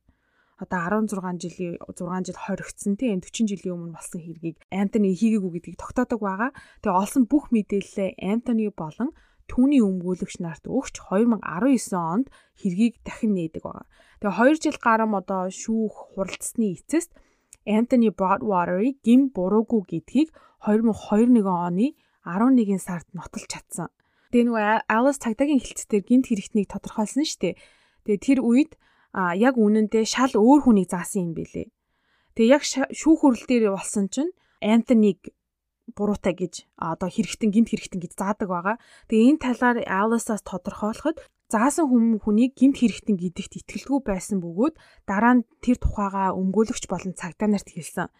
[0.60, 5.80] Одоо 16 жилийн 6 жил хоригдсан тийм 40 жилийн өмнө болсон хэргийг Антони хийгээгүй гэдгийг
[5.80, 6.52] тогтоодог байгаа.
[6.80, 9.16] Тэгээ олсон бүх мэдээлэлээ Антони болон
[9.50, 12.26] түүний өмгөөлөгч нарт өгч 2019 онд
[12.58, 13.86] хэргийг дахин нээдэг байгаа.
[14.20, 17.14] Тэгээ 2 жил гарам одоо шүүх хуралдсны эцэст
[17.66, 20.30] Anthony Broadwater-ыг гин буруугүй гэдгийг
[20.62, 21.94] 2021 оны
[22.26, 23.90] 11 сард нотолж чадсан.
[24.30, 27.54] Тэгээ нөгөө Alice цагдаагийн хэлцээр гинт хэрэгтнийг тодорхойлсон шүү дээ.
[28.06, 28.72] Тэгээ тэр үед
[29.14, 31.70] а яг үнэндээ шал өөр хүнийг заасан юм бэлээ.
[32.34, 35.32] Тэгээ яг шүүх хурал дээр болсон чинь Антонийг
[35.94, 38.76] буруутай гэж одоо хэрэгтэн гинт хэрэгтэн гэж заадаг байгаа.
[39.06, 44.74] Тэгээ энэ талаар Alice-аас тодорхойлоход заасан хүм хүнийг гинт хэрэгтэн гэдэгт итгэлгүй байсан бөгөөд
[45.06, 48.10] дараа нь тэр тухайга өмгөөлөгч болон цагдаа нарт хэлсэн.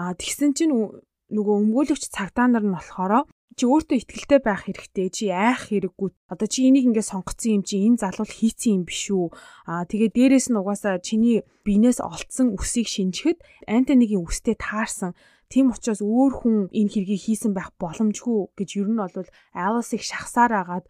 [0.00, 3.28] А тэгсэн чинь нөгөө өмгөөлөгч цагдаа нар нь болохоор
[3.60, 5.06] чи өөртөө ихтгэлтэй байх хэрэгтэй.
[5.12, 6.08] Чи айх хэрэггүй.
[6.32, 9.28] Одоо чи энийг ингээд сонгоцсон юм чи энэ залуул хийцэн юм биш үү?
[9.68, 15.12] Аа тэгээ дээрэс нь угаасаа чиний биенээс олцсон үсийг шинжихэд антинигийн үстэй таарсан.
[15.50, 19.10] Тийм учраас өөр хүн энэ хэргийг хийсэн байх боломжгүй гэж ер нь бол
[19.50, 20.86] Alice-ыг шахсаар агаад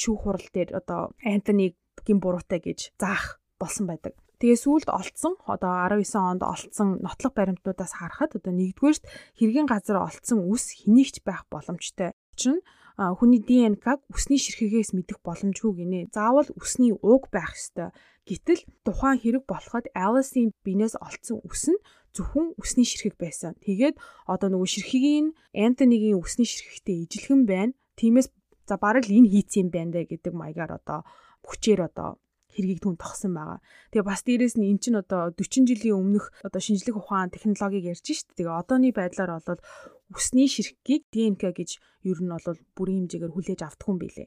[0.00, 4.16] шүүх хурал дээр одоо Антони гин буруутай гэж заах болсон байдаг.
[4.40, 9.04] Тэгээ сүүлд олцсон одоо 19 онд олцсон нотлох баримтнуудаас харахад одоо нэгдүгээрт
[9.36, 12.16] хэргийн газар олцсон үс хэнийгч байх боломжтой.
[12.32, 12.64] Учир нь
[12.96, 16.08] хүний ДНК-г үсний ширхэгээс мэдэх боломжгүй гинэ.
[16.08, 17.92] Заавал үсний ууг байх ёстой.
[18.24, 21.80] Гэтэл тухайн хэрэг болоход Alice-ийн биенээс олцсон үс нь
[22.16, 23.54] зөвхөн үсний ширхэг байсан.
[23.62, 23.96] Тэгээд
[24.26, 27.72] одоо нөгөө ширхгийн Антонигийн үсний ширхэгтэй ижилхэн байна.
[27.98, 28.28] Тиймээс
[28.66, 31.06] за бараг л энэ хийцэн байна дэ гэдэг маягаар одоо
[31.46, 32.18] хүчээр одоо
[32.50, 33.58] хэргийг түн тогсон байгаа.
[33.94, 38.06] Тэгээ бас дээрэс нь эн чинь одоо 40 жилийн өмнөх одоо шинжлэх ухаан технологиг ярьж
[38.06, 38.26] шít.
[38.34, 39.62] Тэгээ одооны байдлаар бол
[40.10, 41.78] үсний ширхгийг ДНК гэж
[42.10, 44.26] ер нь бол бүрийн хэмжээгээр хүлээж авдаг юм билэ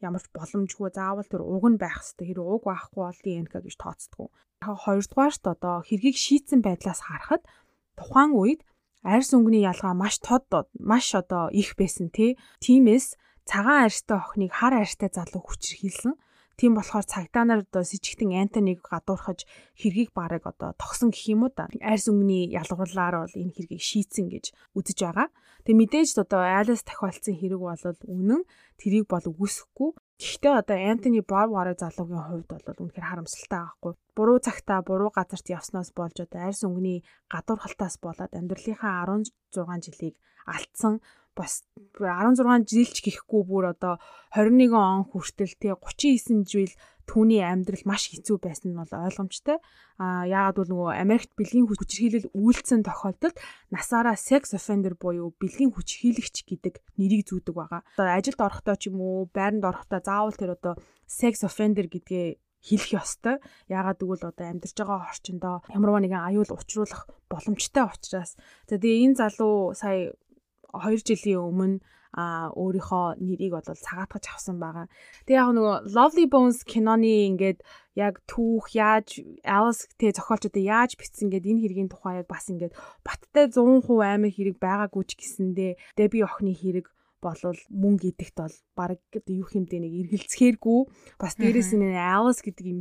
[0.00, 3.74] ямар ч боломжгүй заавал тэр уг нь байх хэвээр хэрэг уг байхгүй бол ДНК гэж
[3.76, 7.42] тооцдог хоёрдугаарт одоо хэргийг шийдсэн байдлаас харахад
[7.96, 8.60] тухайн үед
[9.00, 10.44] арьс өнгөний ялгаа маш тод
[10.76, 12.36] маш одоо их байсан тий.
[12.60, 13.16] Тимээс
[13.48, 16.12] цагаан арьстай охиныг хар арьстай залуу хүчрхийлсэн.
[16.60, 19.48] Тийм болохоор цагдаа нар одоо с ิจ гтэн Антонийг гадуурхаж
[19.80, 21.72] хэргийг барыг одоо тогсон гэх юм уу да.
[21.80, 25.28] Арьс өнгөний ялгуурлаар бол энэ хэргийг шийдсэн гэж үзэж байгаа.
[25.64, 28.44] Тэг мэдээж одоо айлаас тохиолдсон хэрэг бол үнэн
[28.76, 29.90] тэрийг бол үгүйсэхгүй.
[30.20, 33.92] Гэхдээ одоо Антони Бравари залуугийн хувьд бол үнэхээр харамсалтай байхгүй.
[34.12, 37.00] Буруу цагтаа буруу газарт явсноос болж одоо арьс өнгөний
[37.32, 41.00] гадуурхалтаас болоод амьдралынхаа 16 жилийг алдсан
[41.36, 41.62] бас
[41.98, 43.98] 16 жилч гэхгүй бүр одоо
[44.34, 46.72] 21 он хүртэл тий 39 жил
[47.10, 49.58] түүний амьдрал маш хэцүү байсан нь бол ойлгомжтой.
[49.98, 53.36] А яагаад бол нөгөө Америкт бэлгийн хүчирхийлэл үйлдсэн тохиолдолд
[53.74, 57.82] насаараа sex offender буюу бэлгийн хүчирхийлэгч гэдэг нэрийг зүүдэг байгаа.
[57.98, 60.74] Одоо ажилд орохдоо ч юм уу, байранд орохдоо заавал тэр одоо
[61.10, 63.36] sex offender гэдгээ хэлэх ёстой.
[63.72, 68.36] Яагаад гэвэл одоо амьдарч байгаа орчиндөө ямарваа нэгэн аюул учруулах боломжтой учраас.
[68.68, 70.12] Тэгээ энэ залуу сая
[70.74, 71.78] 2 жилийн өмнө
[72.10, 74.90] а өөрийнхөө нэрийг бол цагаатгаж авсан байгаа.
[75.30, 77.62] Тэгээ яг нөгөө Lovely Bones киноны ингээд
[77.94, 82.74] яг түүх яаж Alice тэ зохиолчдод яаж бичсэн гэдэг энэ хэргийн тухай яг бас ингээд
[83.06, 86.90] баттай 100% амар хэрэг байгаагүй ч гэсэндээ Debbie охины хэрэг
[87.22, 88.98] болвол мөнгө идэгт бол баг
[89.30, 90.80] юу хэмдэ нэг эргэлцэхэргүй
[91.20, 92.80] бас дээрэс нь Alice гэдэг юм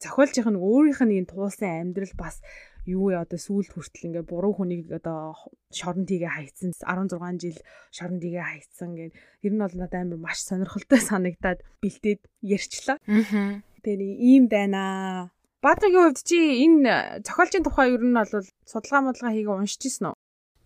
[0.00, 2.40] зохиолчийнх нь өөрийнх нь энэ туулсан амьдрал бас
[2.86, 5.36] юу яа одоо сүүлд хүртэл ингээ буруу хүнийг одоо
[5.72, 7.58] шорон тийгээ хайцсан 16 жил
[7.92, 9.12] шорон тийгээ хайцсан гэд
[9.44, 12.96] ер нь бол надад амар маш сонирхолтой санагдаад бэлдээд ярьчлаа.
[13.04, 13.60] Аа.
[13.84, 15.32] Тэгээ ийм байна.
[15.60, 18.32] Баатрагийн хувьд чи энэ зохиолчийн тухай ер нь бол
[18.64, 20.16] судалгаа модлага хийгээ уншиж ирсэн үү?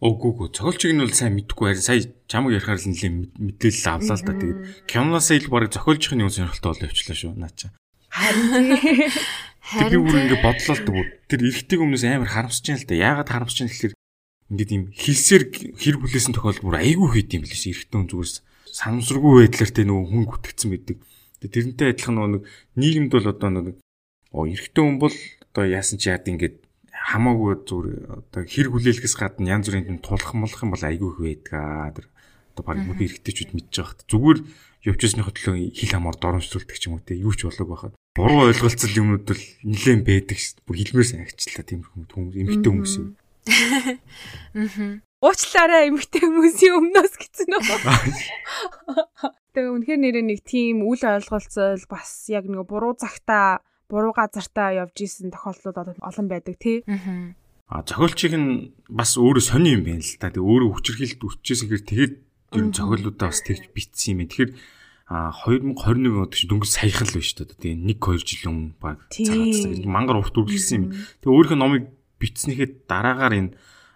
[0.04, 0.48] Үгүй үгүй.
[0.54, 2.00] Цогцолчиг нь бол сайн мэдгүй харин сая
[2.30, 4.34] чамаг ярихаар л нэлээд мэдээлэл авлаа л да.
[4.34, 7.70] Тэгээд киноноос ил баг зохиолчийн юм сонирхолтой болоо явчлаа шүү наа чи.
[8.14, 8.78] Харин
[9.90, 11.04] тэр бүр ингэ бодлоо л дгүй.
[11.26, 12.94] Тэр эргэдэг өмнөөс амар харамсаж байна л да.
[12.94, 13.94] Яагаад харамсаж байна гэхээр
[14.54, 15.42] ингээд юм хилсээр
[15.74, 18.34] хэрэг хүлээсэн тохиолдол бүр айгүй хэд юм билээс эргэдэг хүн зүгээс
[18.70, 20.96] санамсаргүй байдлаар тэ нөгөө хүн гүтгэцэн байдаг.
[21.42, 22.42] Тэрнтэй адилхан нөгөө
[22.78, 23.66] нийгэмд бол одоо нэг
[24.30, 25.16] оо эргэдэг хүн бол
[25.50, 26.56] одоо яасан ч яад ингээд
[26.94, 32.06] хамаагүй зүгээр одоо хэр хүлээлгээс гадна янз бүрийн тулах молох юм бол айгүй их байдаг.
[32.06, 32.06] Тэр
[32.54, 34.38] одоо баг мөд эргэжтэйчүүд мэдж байхад зүгээр
[34.86, 38.94] явчихсны хөтлөө хил хамаар доромжлуулдаг ч юм уу те юу ч болоог байхад буруу ойлголцол
[38.94, 40.62] юмнууд бол нэлээд байдаг шүү.
[40.62, 43.08] Бүр хэлмээр санагчлаа тийм хүмүүс эмгтэй хүмүүс юм.
[44.54, 45.02] Аа.
[45.24, 47.62] Уучлаарай эмгтэй хүмүүсийн өмнөөс гэсэн үү?
[49.54, 54.96] Тэгээ үнэхээр нэрээ нэг тийм үл ойлголцол бас яг нэг буруу цагтаа буруу газартаа явж
[55.02, 56.84] исэн тохиолдлууд олон байдаг тий.
[57.66, 60.28] Аа зохиолчийг нь бас өөрөө сони юм байна л та.
[60.28, 62.14] Тэгээ өөрөө хүчрхийлд үрчижсэн хэрэг тэгээд
[62.54, 64.30] ер нь зохиолуудаа бас тэгж битсэн юм байна.
[64.30, 64.60] Тэгэхээр а
[65.08, 67.76] 2021 онд чинь дөнгөж саяхан л шүү дээ.
[67.76, 69.84] Тэгээ 1 2 жил өмнө баг цагаатсан.
[69.84, 70.86] Мангар урт үргэлжсэн юм.
[71.20, 71.84] Тэгээ өөрийнхөө номыг
[72.16, 73.52] бичснийхээ дараагаар энэ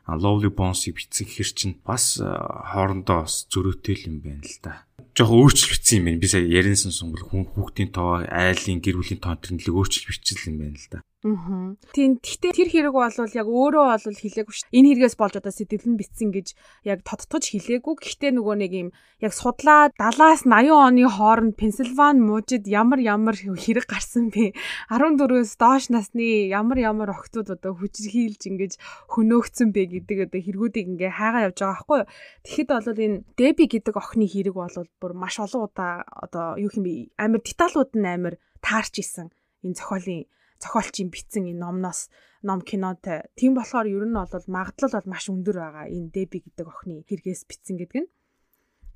[0.08, 5.72] Lovely Bones-ыг бичсэн гэхэр чинь бас хоорондоо бас зөрөөтэй юм байна л да жоохон өөрчлөлт
[5.74, 6.22] бичсэн юм байна.
[6.22, 10.56] Би сая яринсан сунгал хүн хүүхдийн тоо, айлын гэр бүлийн тоо төрнөлөг өөрчлөлт бичсэн юм
[10.62, 10.98] байна л да.
[11.26, 11.74] Аа.
[11.90, 12.22] Тийм.
[12.22, 14.70] Гэхдээ тэр хэрэг бол яг өөрөө бол хэлээгүй шүү.
[14.70, 16.54] Энэ хэрэгээс болж одоо сэтгэл нь битсэн гэж
[16.86, 17.94] яг тодтогч хэлээгүй.
[17.98, 23.90] Гэхдээ нөгөө нэг юм яг судлаа 70-аас 80 оны хооронд Пенсильвани мужид ямар ямар хэрэг
[23.90, 24.54] гарсан бэ?
[24.94, 28.78] 14-өөс доош насны ямар ямар охтууд одоо хүчрхийлж ингэж
[29.10, 32.10] хөнөөгцөн бэ гэдэг одоо хэрэгүүдийг ингээ хайгаа явж байгаа байхгүй юу?
[32.46, 36.86] Тэгэхэд бол энэ Деби гэдэг охины хэрэг бол бүр маш олон удаа одоо юу юм
[36.86, 37.10] бэ?
[37.18, 39.34] Амар деталууд нь амар таарч исэн
[39.66, 40.30] энэ зохиолын
[40.62, 42.10] зохиолчийн бичсэн энэ номноос
[42.42, 43.26] ном кинотой.
[43.34, 45.86] Тийм болохоор ер нь бол магадлал бол маш өндөр байгаа.
[45.90, 48.10] Энэ Деби гэдэг охины хэрэгээс бичсэн гэдэг нь.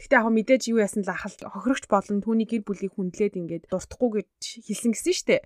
[0.03, 4.27] Гэтэ яг мэдээж юу яасан л ахал хохирогч болон түүний гэр бүлийг хүндлээд ингээд дуртахгүй
[4.27, 4.31] гэж
[4.67, 5.37] хэлсэн гэсэн штэ.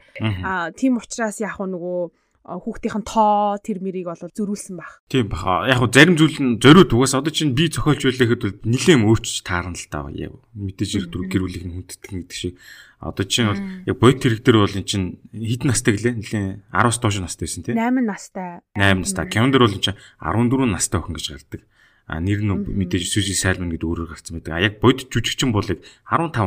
[0.41, 2.09] Аа тийм учраас яг нөгөө
[2.47, 5.03] хүүхдийн тоо тэр мэрийг бол зөрүүлсэн баг.
[5.11, 5.67] Тийм баха.
[5.67, 9.43] Яг хөө зарим зүйл нь зориуд угаас одоо чинь би зохиолч байлэхэд бол нилээн өөрчж
[9.43, 10.15] таарна л таа.
[10.15, 12.55] Яг мэдээж ирэх гэр бүлийг нь хүндэтгэн гэдэг шиг.
[13.03, 16.15] Одоо чинь бол яг бодит хэрэг дээр бол эн чинь хэдэн настай гэлээ?
[16.23, 17.75] Нилээн 10-аас доош настай байсан тийм.
[17.75, 18.63] 8 настай.
[18.79, 19.27] 8 настай.
[19.27, 21.63] Дээр бол эн чинь 14 настай охин гэж гардаг.
[22.07, 24.55] А нэр нь мэдээж Сүжи Сайлман гэдэг өөрөөр гарсан байдаг.
[24.55, 25.83] А яг бодит жүжигчин бол 15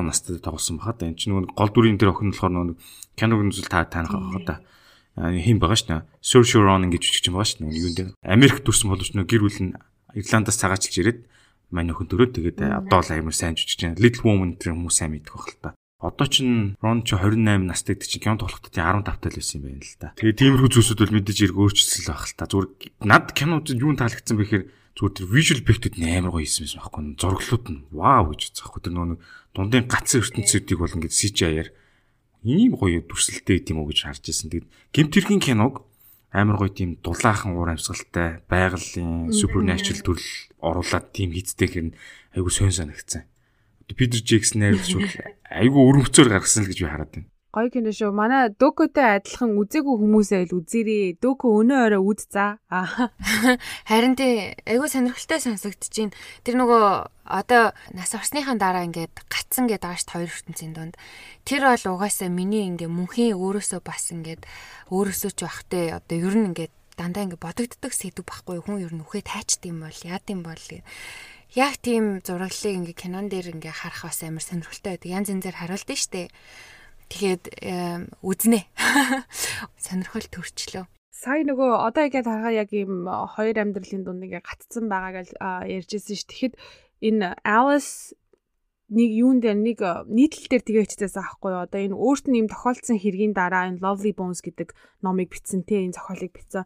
[0.08, 1.04] настай тоглосон бахад.
[1.04, 2.80] Эн чинь нөгөө гол дүрийн дээр охин болохоор нөгөө
[3.20, 4.56] киног үзэл та таних байгаа да
[5.20, 6.02] хин байгаа дээ.
[6.24, 7.76] Saoirse Ronan гэж жүжигч юм байгаа дээ.
[7.76, 9.76] Юунд дээр Америк төрсэн боловч нөө гэр бүл нь
[10.16, 11.20] Ирландаас цагаачилж ирээд
[11.76, 14.00] манай өхөн төрөө тэгээд одоо л амар сайн жүжигч байна.
[14.00, 15.70] Little Woman тэр хүмүүс сайн мэдэх байх л та.
[16.00, 16.48] Одоо ч
[16.80, 20.16] Рон ч 28 настай гэдэг чинь кино тоглохдоо 15 тал байсан юм байна л да.
[20.16, 22.48] Тэгээ тиймэрхүү зүйлсүүд бол мэдээж ирг өөрчлөсөн л байх л та.
[22.48, 22.70] Зүгээр
[23.04, 24.64] над кинод юу таалагдсан бэхээр
[24.96, 27.04] зүгээр тэр visual effect-үүд амар гоё хийсэн байсан байхгүй.
[27.20, 28.82] Зураглууд нь вау гэж байхгүй.
[28.88, 29.18] Тэр нөгөө
[29.52, 31.70] дундын гацсан ертөнцүүдийг бол ингээд CGI-аар
[32.44, 34.50] ийм гоё дүрслэлтэй гэдэм үү гэж харж ирсэн.
[34.50, 35.84] Тэгэд гимтэргийн киног
[36.32, 40.30] амар гоё тийм дулаахан уур амьсгалтай байгалийн supernatural төрөл
[40.62, 41.92] оруулаад тийм хийцтэй хэрн
[42.38, 43.26] айгу сонь санагцсан.
[43.90, 45.18] Питер Джексон найруулж
[45.50, 47.28] айгу өрөмцөөр гаргасан л гэж би хараад байна.
[47.50, 48.14] Гоё кино шүү.
[48.14, 51.18] Манай Докотой адилхан үзээгүй хүмүүсээ л үзээрээ.
[51.18, 52.62] Доко өнөө орой үд за.
[53.90, 56.14] Харин тий айгүй сонирхолтой сонсогдож байна.
[56.46, 60.94] Тэр нөгөө одоо нас орсныхаа дараа ингээд гацсан гэдэг шүү хоёр ертөнцийн донд.
[61.42, 64.46] Тэр бол угаасаа миний ингээ мөнхийн өөрөөсөө бас ингээд
[64.94, 69.02] өөрөөсөө ч бахтай одоо ер нь ингээд дандаа ингээ бодогддог сэдв байхгүй хүн ер нь
[69.02, 70.66] үхээ тайчд юм бол яад юм бол
[71.58, 75.10] яг тийм зураглалыг ингээ кинон дээр ингээ харах бас амар сонирхолтой байдаг.
[75.10, 76.30] Янз янзаар харуулдаг штеп
[77.10, 77.44] Тэгээд
[78.22, 78.70] үзнэ.
[79.84, 80.86] Сонирхол төрчлөө.
[81.10, 85.28] Сая нөгөө одоо ингээд харахаа яг ийм хоёр амьдралын дунд ингээ гатцсан байгааг
[85.68, 86.24] ярьжсэн ш.
[86.30, 86.56] Тэгэхэд
[87.04, 88.16] энэ Alice
[88.90, 91.66] нэг юун дээр нэг нийтлэл дээр тэгээ хичээсэн аахгүй юу.
[91.68, 94.74] Одоо энэ өөрт нь юм тохиолдсон хэргийн дараа энэ Lovely Bones гэдэг
[95.06, 96.66] номыг бичсэн те энэ зохиолыг бичсэн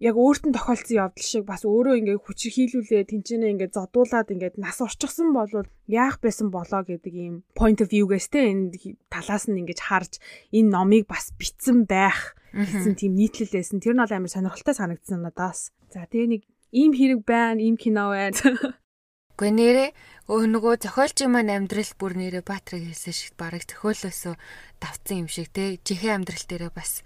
[0.00, 4.60] яг өөрт нь тохиолдсон явдал шиг бас өөрөө ингээд хүчийг хийлүүлээ тэнцэнэ ингээд зодуулаад ингээд
[4.60, 5.48] нас орчихсон бол
[5.88, 8.76] яах байсан болоо гэдэг ийм point of view-гээс те энэ
[9.08, 10.20] талаас нь ингээд харж
[10.52, 15.72] энэ номыг бас битсэн байх гэсэн тийм нийтлэлээсэн тэр нь бол амар сонирхолтой санагдсан надаас.
[15.88, 16.42] За тэгээ нэг
[16.76, 18.36] ийм хэрэг байна, ийм кино байна.
[19.36, 19.90] Гэхдээ нэрээ
[20.32, 24.40] өө нөгөө зохиолчийн маань амьдрал бүр нэрээ Баатраг хэлсэн шиг бараг зохиолоосоо
[24.80, 27.04] давцсан юм шиг те жихэн амьдрал дээрээ бас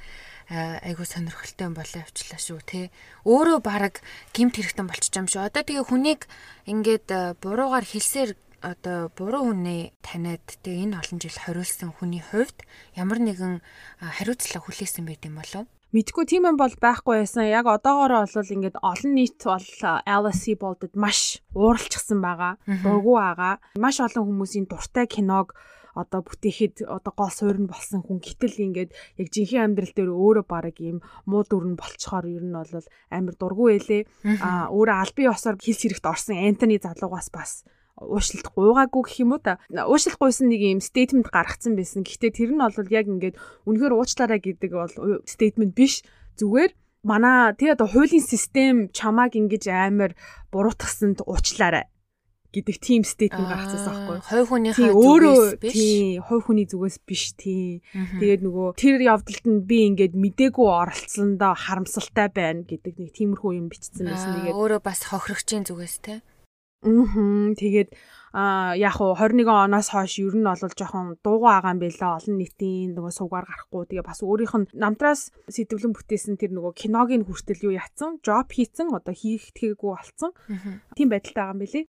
[0.50, 2.90] айгу сонирхолтой юм болоо явчлаа шүү те.
[3.22, 4.02] Өөрөө баг
[4.34, 5.46] гимт хэрэгтэн болчих юм шүү.
[5.46, 6.26] Одоо тэгээ хүнийг
[6.66, 12.58] ингээд буруугаар хэлсээр одоо буруу хүнээ таниад тэгээ энэ олон жил хориулсан хүний хувьд
[12.98, 13.64] ямар нэгэн
[14.02, 15.64] хариуцлага хүлээсэн байт юм болов?
[15.90, 17.50] Мэдгүй тийм юм бол байхгүй байсан.
[17.50, 19.66] Яг одоогоороо бол ингээд олон нийт бол
[20.06, 22.62] LSC болдод маш ууралчихсан байгаа.
[22.84, 23.58] Дургу байгаа.
[23.74, 25.58] Маш олон хүмүүсийн дуртай киног
[25.94, 30.46] одоо бүтээхэд одоо гол суурь нь болсон хүн гэтэл ингээд яг жинхэнэ амьдрал дээр өөрөө
[30.46, 34.02] баг ийм муу дүр нь болцохоор ер нь бол амар дургу байлээ.
[34.44, 37.64] А өөрөө албан ёсоор хилс хэрэгт орсон Антони залуугаас бас
[38.00, 39.60] уушлалт гуйгаагүй гэх юм уу та.
[39.68, 42.00] Уушлалт гуйсан нэг юм стейтмент гаргацсан байсан.
[42.06, 43.36] Гэхдээ тэр нь бол яг ингээд
[43.68, 44.94] үнэхээр уучлаарай гэдэг бол
[45.28, 46.00] стейтмент биш.
[46.40, 46.72] Зүгээр
[47.04, 50.16] манай тий одоо хуулийн систем чамааг ингэж амар
[50.52, 51.88] буруутгасанд уучлаарай
[52.50, 54.18] гэдэг team statement гаргацсан байхгүй.
[54.26, 55.74] Хой хүнийхээ зүгээс биш.
[55.74, 57.82] Тий, хой хүний зүгээс биш тий.
[57.94, 63.70] Тэгээд нөгөө тэр явдалд нь би ингээд мдээгүй оролцсондоо харамсалтай байна гэдэг нэг тиймэрхүү юм
[63.70, 64.42] бичсэн байсан.
[64.42, 66.18] Тэгээд өөрөө бас хохирогчийн зүгээс тий.
[66.18, 66.34] Аа
[67.60, 67.92] тэгээд
[68.32, 72.36] а яг уу 21 оноос хойш ер нь бол жоохон дуугаа байгаа юм байлаа олон
[72.38, 77.66] нийтийн нөгөө сувгаар гарахгүй тэгээ бас өөрийнх нь намтраас сэтвлэн бүтээсэн тэр нөгөө киногийн хүртэл
[77.66, 80.32] юу яатсан жоп хийцэн одоо хийх тгээгүй болцсон
[80.94, 81.84] тийм байдалтай байгаа юм билий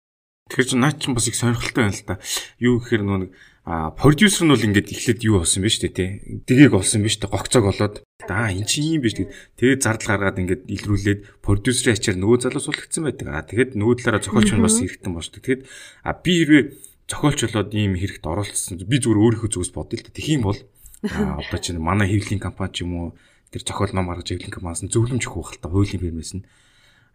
[0.48, 2.20] Тэгэхээр чи наа чинь бас их сонирхолтой байна л та.
[2.56, 3.30] Юу гэхээр нөгөө
[3.68, 6.08] а продюсер нь бол ингээд эхлээд юу болсон бэ штэ тий.
[6.48, 7.28] Дэгийг олсон биз дээ.
[7.28, 12.16] Гогцоог олоод аа эн чинь юм биш тэгээд тэгээд зардал гаргаад ингээд илрүүлээд продюсерийн ачаар
[12.16, 13.28] нөгөө залуу сулгдсан байдаг.
[13.28, 15.40] Аа тэгээд нөгөө талаараа зохиолч нь бас хэрэгтэн болчтой.
[15.44, 15.62] Тэгээд
[16.00, 16.64] а би хэрвээ
[17.12, 20.16] зохиолч болоод ийм хэрэгт оролцсон би зүгээр өөрийнхөө зүгээс бодъё л да.
[20.16, 20.60] Тэгэх юм бол
[21.04, 23.08] а одоо чинь манай хэвлэлийн компани ч юм уу
[23.52, 26.44] тэр зохиол ном гаргаж хэвлэлийн компаниас зөвлөмж өгөх хальта хуулийн фирмээс нь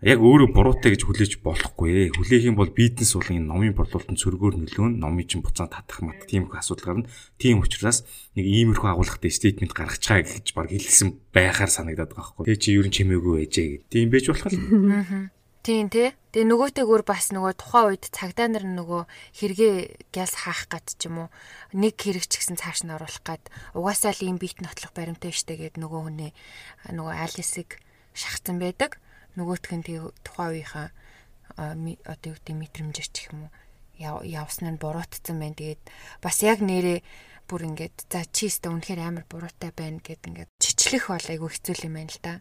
[0.03, 2.11] яг өөрөө буруутай гэж хүлээж болохгүй.
[2.11, 6.27] Хүлээх юм бол бизнес бол энэ номын борлуулалтын цөргөөр нөлөөн, номын чинь буцаан татах мат
[6.27, 7.09] тийм их асуудал гарна.
[7.39, 8.03] Тийм учраас
[8.35, 12.51] нэг иймэрхүү агуулгатай стейтмент гаргачаа гэж баг хэлсэн байхаар санагдаад байгаа байхгүй.
[12.51, 13.87] Тэ чи юу ч чимээгүй байжээ гэдэг.
[13.87, 15.31] Тийм байж болох л.
[15.63, 16.11] Тийм тий.
[16.35, 19.07] Тэгээ нөгөөтэйгөр бас нөгөө тухайн үед цагдаа нар нөгөө
[19.39, 21.29] хэрэгээ гяс хаах гад ч юм уу
[21.71, 25.55] нэг хэрэг ч гэсэн цааш нь оруулах гад угаасаа л ийм бит нотлох баримттай штэ
[25.55, 26.31] гэд нөгөө хүнээ
[26.91, 27.79] нөгөө Алисыг
[28.11, 28.99] шахацсан байдаг
[29.37, 29.85] нөгөөх нь
[30.25, 30.87] тухайн үеийнхаа
[31.57, 33.51] одоо юу гэдэг мэдрэмжээр ч юм уу
[34.25, 35.57] явсан нь буруутцсан байна.
[35.57, 35.81] Тэгээд
[36.21, 36.99] бас яг нэрээ
[37.47, 41.85] бүр ингээд за чи өстө үнэхээр амар буруутай байна гэд ингээд чичлэх бол айгүй хэцүү
[41.85, 42.33] юм байна л да.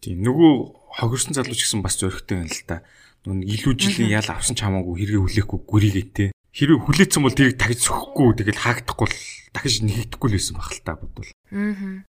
[0.00, 0.52] Тийм нөгөө
[1.00, 2.76] хогорсон залууч гэсэн бас зөрөгтэй байна л да.
[3.24, 6.28] Нүн илүү жилийн ял авсан ч хамаагүй хэрэгээ хүлээхгүй гүрийгээтэй.
[6.54, 9.18] Хэрэг хүлээсэн бол тэрийг тагж сөхөхгүй тэгэл хаагдахгүй л
[9.56, 11.30] дахиж нэгдэхгүй л байсан баг л та бодвол.
[11.50, 12.04] Аа.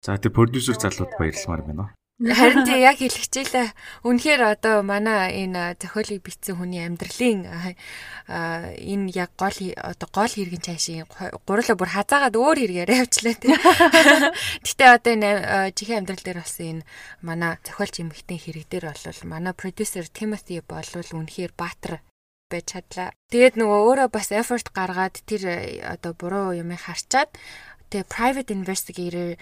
[0.00, 1.90] За тэр продюсер залууд баярлмаар байна.
[2.14, 3.74] Харин тий яг хэлчихлээ.
[4.06, 7.42] Үнэхээр одоо манай энэ зохиолыг бичсэн хүний амьдралын
[8.30, 13.50] энэ яг гол одоо гол хэрэгэн цаашийн гурлаа бүр хазаагаад өөр хэрэг яриа явчлаа тий.
[14.62, 15.30] Гэтэ одоо энэ
[15.74, 16.86] чихэн амьдрал дээр бас энэ
[17.18, 21.98] манай зохиолч эмэгтэй хэрэг дээр бол манай продюсер Тимоти болвол үнэхээр баатар
[22.46, 23.10] байж чадлаа.
[23.34, 25.42] Тэгээд нөгөө өөрөө бас effort гаргаад тэр
[25.82, 27.34] одоо буруу юмыг харчаад
[27.94, 29.38] тэгээ private investigator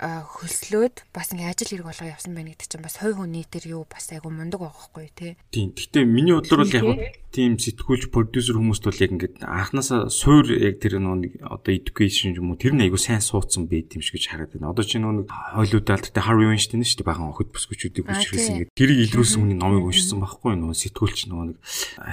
[0.00, 3.82] хөлслөөд бас ингээ ажил хэрэг болгоо явсан байна гэдэг чинь бас хой хүний тэр юу
[3.84, 5.32] бас айгу мундаг байгаа хгүй тий.
[5.52, 5.76] Тийм.
[5.76, 10.80] Гэхдээ миний бодлоор бол яг тийм сэтгүүлч продюсер хүмүүст бол яг ингээд анханасаа суур яг
[10.80, 14.32] тэр нэг одоо education юм уу тэр нь айгу сайн суудсан байт юм шиг гэж
[14.32, 14.72] хараад байна.
[14.72, 19.00] Одоо чи нэг Hollywood алдартай Harvey Weinstein шүү дээ бахан охид бүсгүүчүүдийг хүчрсэн ингээд тэрийг
[19.12, 21.58] илрүүлсэн хүний номыг уншсан байхгүй нөгөө сэтгүүлч нөгөө нэг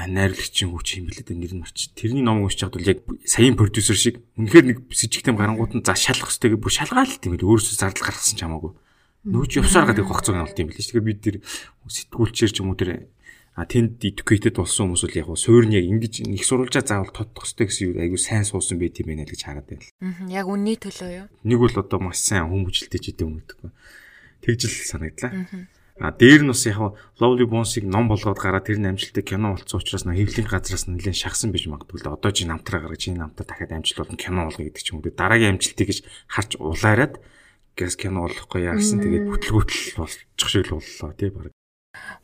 [0.08, 1.92] найрлагчийн хүч юм билээ нэр нь марч.
[2.00, 6.32] Тэрний номыг уншиж чадвал яг саяын продюсер шиг үнэхээр нэг сэжигтэм гарангууд нь за шалгах
[6.32, 8.72] хэрэгтэй гэж бүр шалгаалт юм билээ өөрөөсөө зардал гаргасан ч хамаагүй.
[9.30, 10.82] Нүүч явсаар гадаг хогцоог нь олд юм билээ.
[10.90, 11.36] Тэгэхээр бид тэр
[11.86, 13.12] сэтгүүлчээр ч юм уу тэр
[13.54, 17.44] а тэнд educated болсон хүмүүс бол яг суурь нь яг ингэж их сурвалжаа заавал тодтох
[17.44, 19.90] хэрэгтэй гэсэн юу айгүй сайн суусан байт юм байна л гэж хараад байл.
[20.00, 21.28] Аа яг үнний төлөө юу?
[21.44, 23.72] Нэг бол одоо маш сайн хүмүүжлтэй ч гэдэг юм гэдэггүй.
[24.48, 25.68] Тэгжил санагдлаа.
[26.00, 30.08] А дээр нь бас яг Lovely Bones-ыг ном болгоод гараад тэр амжилттай кино болцсон учраас
[30.08, 33.44] нөө хэвлэлийн газраас нь нэлээд шахсан байж магадгүй л одоо чи намтраа гаргаж энэ намтаа
[33.44, 35.12] дахиад амжилт болно кино болгоё гэдэг ч юм уу.
[35.12, 36.00] Дараагийн амжилтыг гэж
[36.32, 37.20] харж улаарад
[37.80, 41.56] гэс кино болохгүй яасан тэгээд бүтлгүүтэл болчих шиг л боллоо тий баг.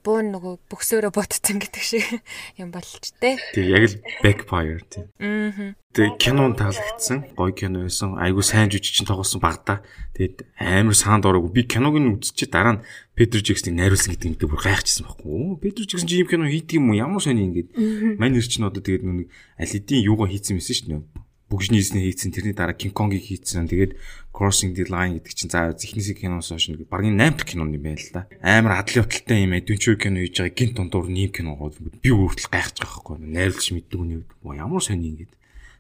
[0.06, 2.06] буун нөгөө бөксөөрөө ботцсон гэдэг шиг
[2.62, 3.40] юм болч тээ.
[3.56, 5.10] Тэг яг л backfire тийм.
[5.18, 5.74] Аа.
[5.96, 7.34] Тэг кинон таалагдсан.
[7.34, 8.14] Гой кино байсан.
[8.22, 9.82] Айгу сайн жүжигчин тоглосон багтаа.
[10.14, 11.52] Тэгэд амар саанд ороогүй.
[11.56, 12.84] Би киног нь үзчихээ дараа нь
[13.18, 15.26] Петр Жекснийг найруулсан гэдэг нь бүр гайхчихсан байхгүй.
[15.34, 17.00] Оо Петр Жексэн чи юм кино хийдэг юм уу?
[17.00, 17.74] Ямар сони ингэж.
[18.22, 21.25] Мань нэр чинь одоо тэгээд нэг аль хэдийн юугаа хийсэн мэсэн шүү дээ
[21.56, 23.96] бүгжнийснээ хийцэн тэрний дараа King Kong-ыг хийцэн тэгээд
[24.36, 27.80] Crossing the Line гэдэг чинь за зихнэсийг киноос хойш нэг багын 8 дахь кино юм
[27.80, 28.28] байна л да.
[28.44, 32.52] Амар адлын уталтай юм адвенчур кино хийж байгаа гинт дундуур нэм кино гоо би өөртөл
[32.52, 35.32] гайхаж байгаа байхгүй найруулж мэддэг үед ямар сони ингэж.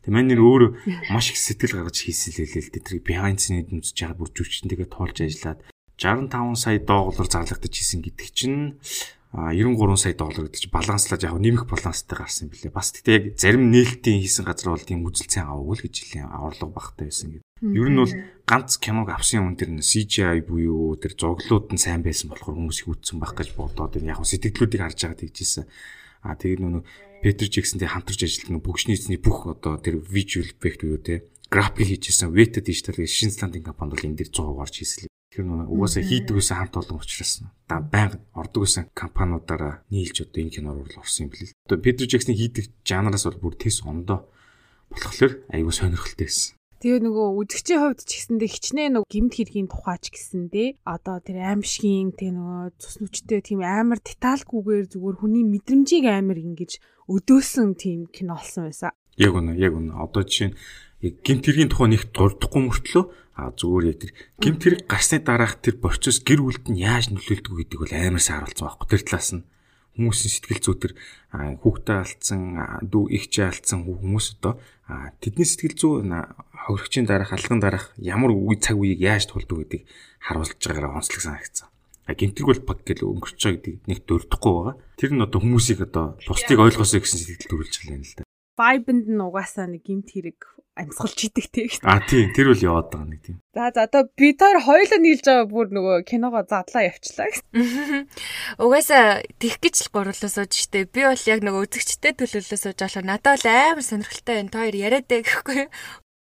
[0.07, 0.63] Тэг маань нэр өөр
[1.11, 2.87] маш их сэтгэл гаргаж хийсэн л хэлээ л дээ.
[2.87, 5.59] Тэр behind scene-д үзэж байгаа бүр жүжигчнтэйгээ тоолж ажиллаад
[5.99, 8.79] 65 сая доллар зарлагдаж хийсэн гэдэг чинь
[9.35, 12.71] 93 сая доллар гэдэг чинь баланслаж яг нэмэх баланстай гарсан юм билээ.
[12.71, 16.23] Бас тэгтээ яг зарим нээлтийн хийсэн газар бол тийм үзэлцэн аваагүй л гэж хэлээ.
[16.23, 17.43] Орлого багтай байсан гэдэг.
[17.75, 18.13] Ер нь бол
[18.47, 22.79] ганц киног авсан юм дээр нь CGI буюу тэр зуглууд нь сайн байсан болохоор хүмүүс
[22.79, 25.67] их үзсэн байх гэж бодоод яг сэтгэлдлүүдийг харж байгаа тэгжсэн.
[26.23, 26.83] А тэгээд нөө
[27.19, 32.31] Петр Жексэнтэй хамтарч ажилладаг бүгшний эзний бүх одоо тэр visual effect буюу те график хийжсэн
[32.31, 36.39] Weta Digital гэх Шинзландын компанид бол энэ дээр 100% орж хийсэн Тэр нэг угаасаа хийдэг
[36.39, 41.27] гэсэн хамт олон учраас да байнга ордог гэсэн компаниудаараа нийлж одоо энэ киноор бол орсон
[41.27, 41.51] юм билээ.
[41.67, 44.31] Одоо Педро Жексний хийдэг жанраас бол бүр тэс ондоо
[44.95, 46.55] болохоор аюу сонирхолтой байсан.
[46.79, 52.15] Тэгээ нөгөө үзэгчийн хувьд ч гэсэндээ хичнээн нөгөө гимт хэргийн тухайч гэсэндээ одоо тэр аимшигын
[52.15, 56.79] тэг нөгөө цус нүчтэй тийм амар детальгүйгээр зүгээр хүний мэдрэмжийг амар ингэж
[57.11, 58.95] өдөөсөн тийм кино болсон байсан.
[59.19, 59.95] Яг үнэ, яг үнэ.
[59.95, 60.57] Одоо жишээ нь
[61.25, 65.75] гимт хэргийн тухай нэг дурдахгүй мөртлөө А зүгээр яг тэр гимт хэрэг гарсны дараах тэр
[65.83, 69.43] процесс гэр бүлд нь яаж нөлөөлдөг гэдэг бол амар сааруулсан байхгүй тэр талаас нь
[69.99, 70.93] хүмүүсийн сэтгэл зүй тэр
[71.35, 72.41] хүүхдээ алдсан
[72.87, 74.55] дүү ихчээ алдсан хүмүүс одоо
[75.19, 75.91] тэдний сэтгэл зүй
[76.63, 79.83] ховрогчийн дараах алган дараах ямар үе цаг үеийг яаж тулдаг гэдгийг
[80.23, 81.67] харуулж байгаараа онцлог санагдсан.
[82.07, 84.75] А гимтрэг бол баг гэл өнгөрч байгаа гэдгийг нэг дөрдөхгүй байгаа.
[84.95, 88.23] Тэр нь одоо хүмүүсийг одоо бусдыг ойлгосоо гэсэн сэтгэл төрүүлж байгаа юм л да.
[88.55, 91.63] Vibe-нд нь угаасаа нэг гимт хэрэг амьсгалж идэг те.
[91.87, 93.37] А тийм тэр үл яваад байгаа нэг тийм.
[93.55, 98.11] За за одоо би тэр хоёулаа нийлж байгаа бүр нөгөө киногоо задлаа явчлаа гэсэн.
[98.63, 100.91] Угаасаа тех гэж л гурлаа сууж штэ.
[100.91, 104.51] Би бол яг нөгөө үзэгчтэй төлөвлөлөө сууж болохоор надад бол амар сонирхолтой байна.
[104.51, 105.61] Тоор яриад дээ гэхгүй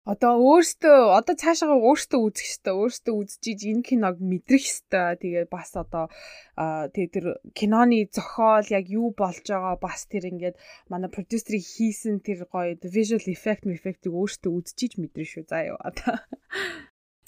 [0.09, 5.77] одоо өөртөө одоо цаашаа өөртөө үзэх хэвээр өөртөө үзчихийж энэ киног мэдрэх хэвээр тэгээ бас
[5.77, 6.09] одоо
[6.57, 10.57] тэгээ тэр киноны зохиол яг юу болж байгаа бас тэр ингээд
[10.89, 15.45] манай продюсерыг хийсэн тэр гоё visual effect effect-ийг өөртөө үзчихийж мэдрэн шүү.
[15.45, 16.17] Заа юу одоо.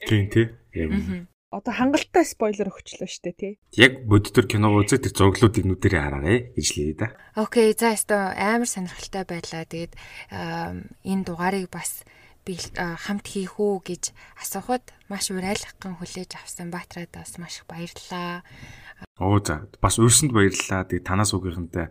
[0.09, 3.53] Тийм тий яг одоо хангалттай спойлер өгчлөө штэ тий.
[3.77, 6.57] Яг бодитор кино үзээ тэр зурглуудыг нүдэрээ хараарэ.
[6.57, 7.13] Гэж лээ да.
[7.37, 9.69] Окей, за өстө амар сонирхолтой байлаа.
[9.69, 9.93] Тэгээд
[10.33, 12.09] энэ дугаарыг бас
[12.45, 18.43] хамт хийх үү гэж асуухад маш урайлаххан хүлээж авсан Баатраад бас маш их баярлалаа.
[19.19, 20.87] Оо за бас өрсөнд баярлалаа.
[20.87, 21.87] Тэгээ танаас үгийнхэнтэй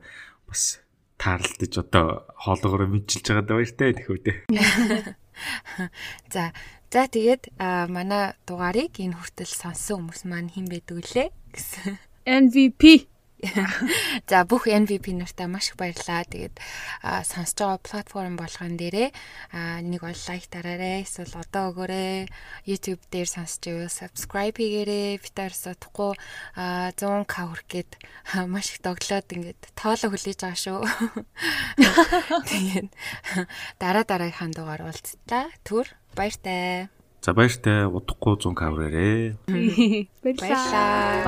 [0.47, 0.83] бас
[1.21, 4.37] таарлаж одоо хоолоогоор мэдчилж байгаад баяртай тэхүүдээ.
[6.33, 6.51] За
[6.91, 7.55] за тэгээд
[7.89, 11.97] манай дугаарыг энэ хүртэл сонссон хүмүүс маань хэн байдаг вүлээ гэсэн.
[12.25, 13.10] MVP
[14.29, 16.25] За бүх MVP нартаа маш их баярлалаа.
[16.29, 16.55] Тэгээд
[17.25, 19.09] сонсож байгаа платформ болгон дээрээ
[19.81, 21.01] нэг бол лайк дараарай.
[21.01, 22.29] Эсвэл одоо өгөөрэй.
[22.69, 25.17] YouTube дээр сонсож байвал subscribe хийгээрэй.
[25.17, 26.13] Битээр содохгүй
[26.53, 27.91] 100 к хүрэх гээд
[28.45, 30.79] маш их доглоод ингээд тооло хүлээж байгаа шүү.
[32.49, 32.89] Тэгээд
[33.81, 35.49] дараа дараагийнхаа дугаар уулзлаа.
[35.65, 36.89] Түр баяртай.
[37.21, 39.37] За баяртай удахгүй 100 к хүрээрээ.
[40.25, 41.25] Баярлалаа.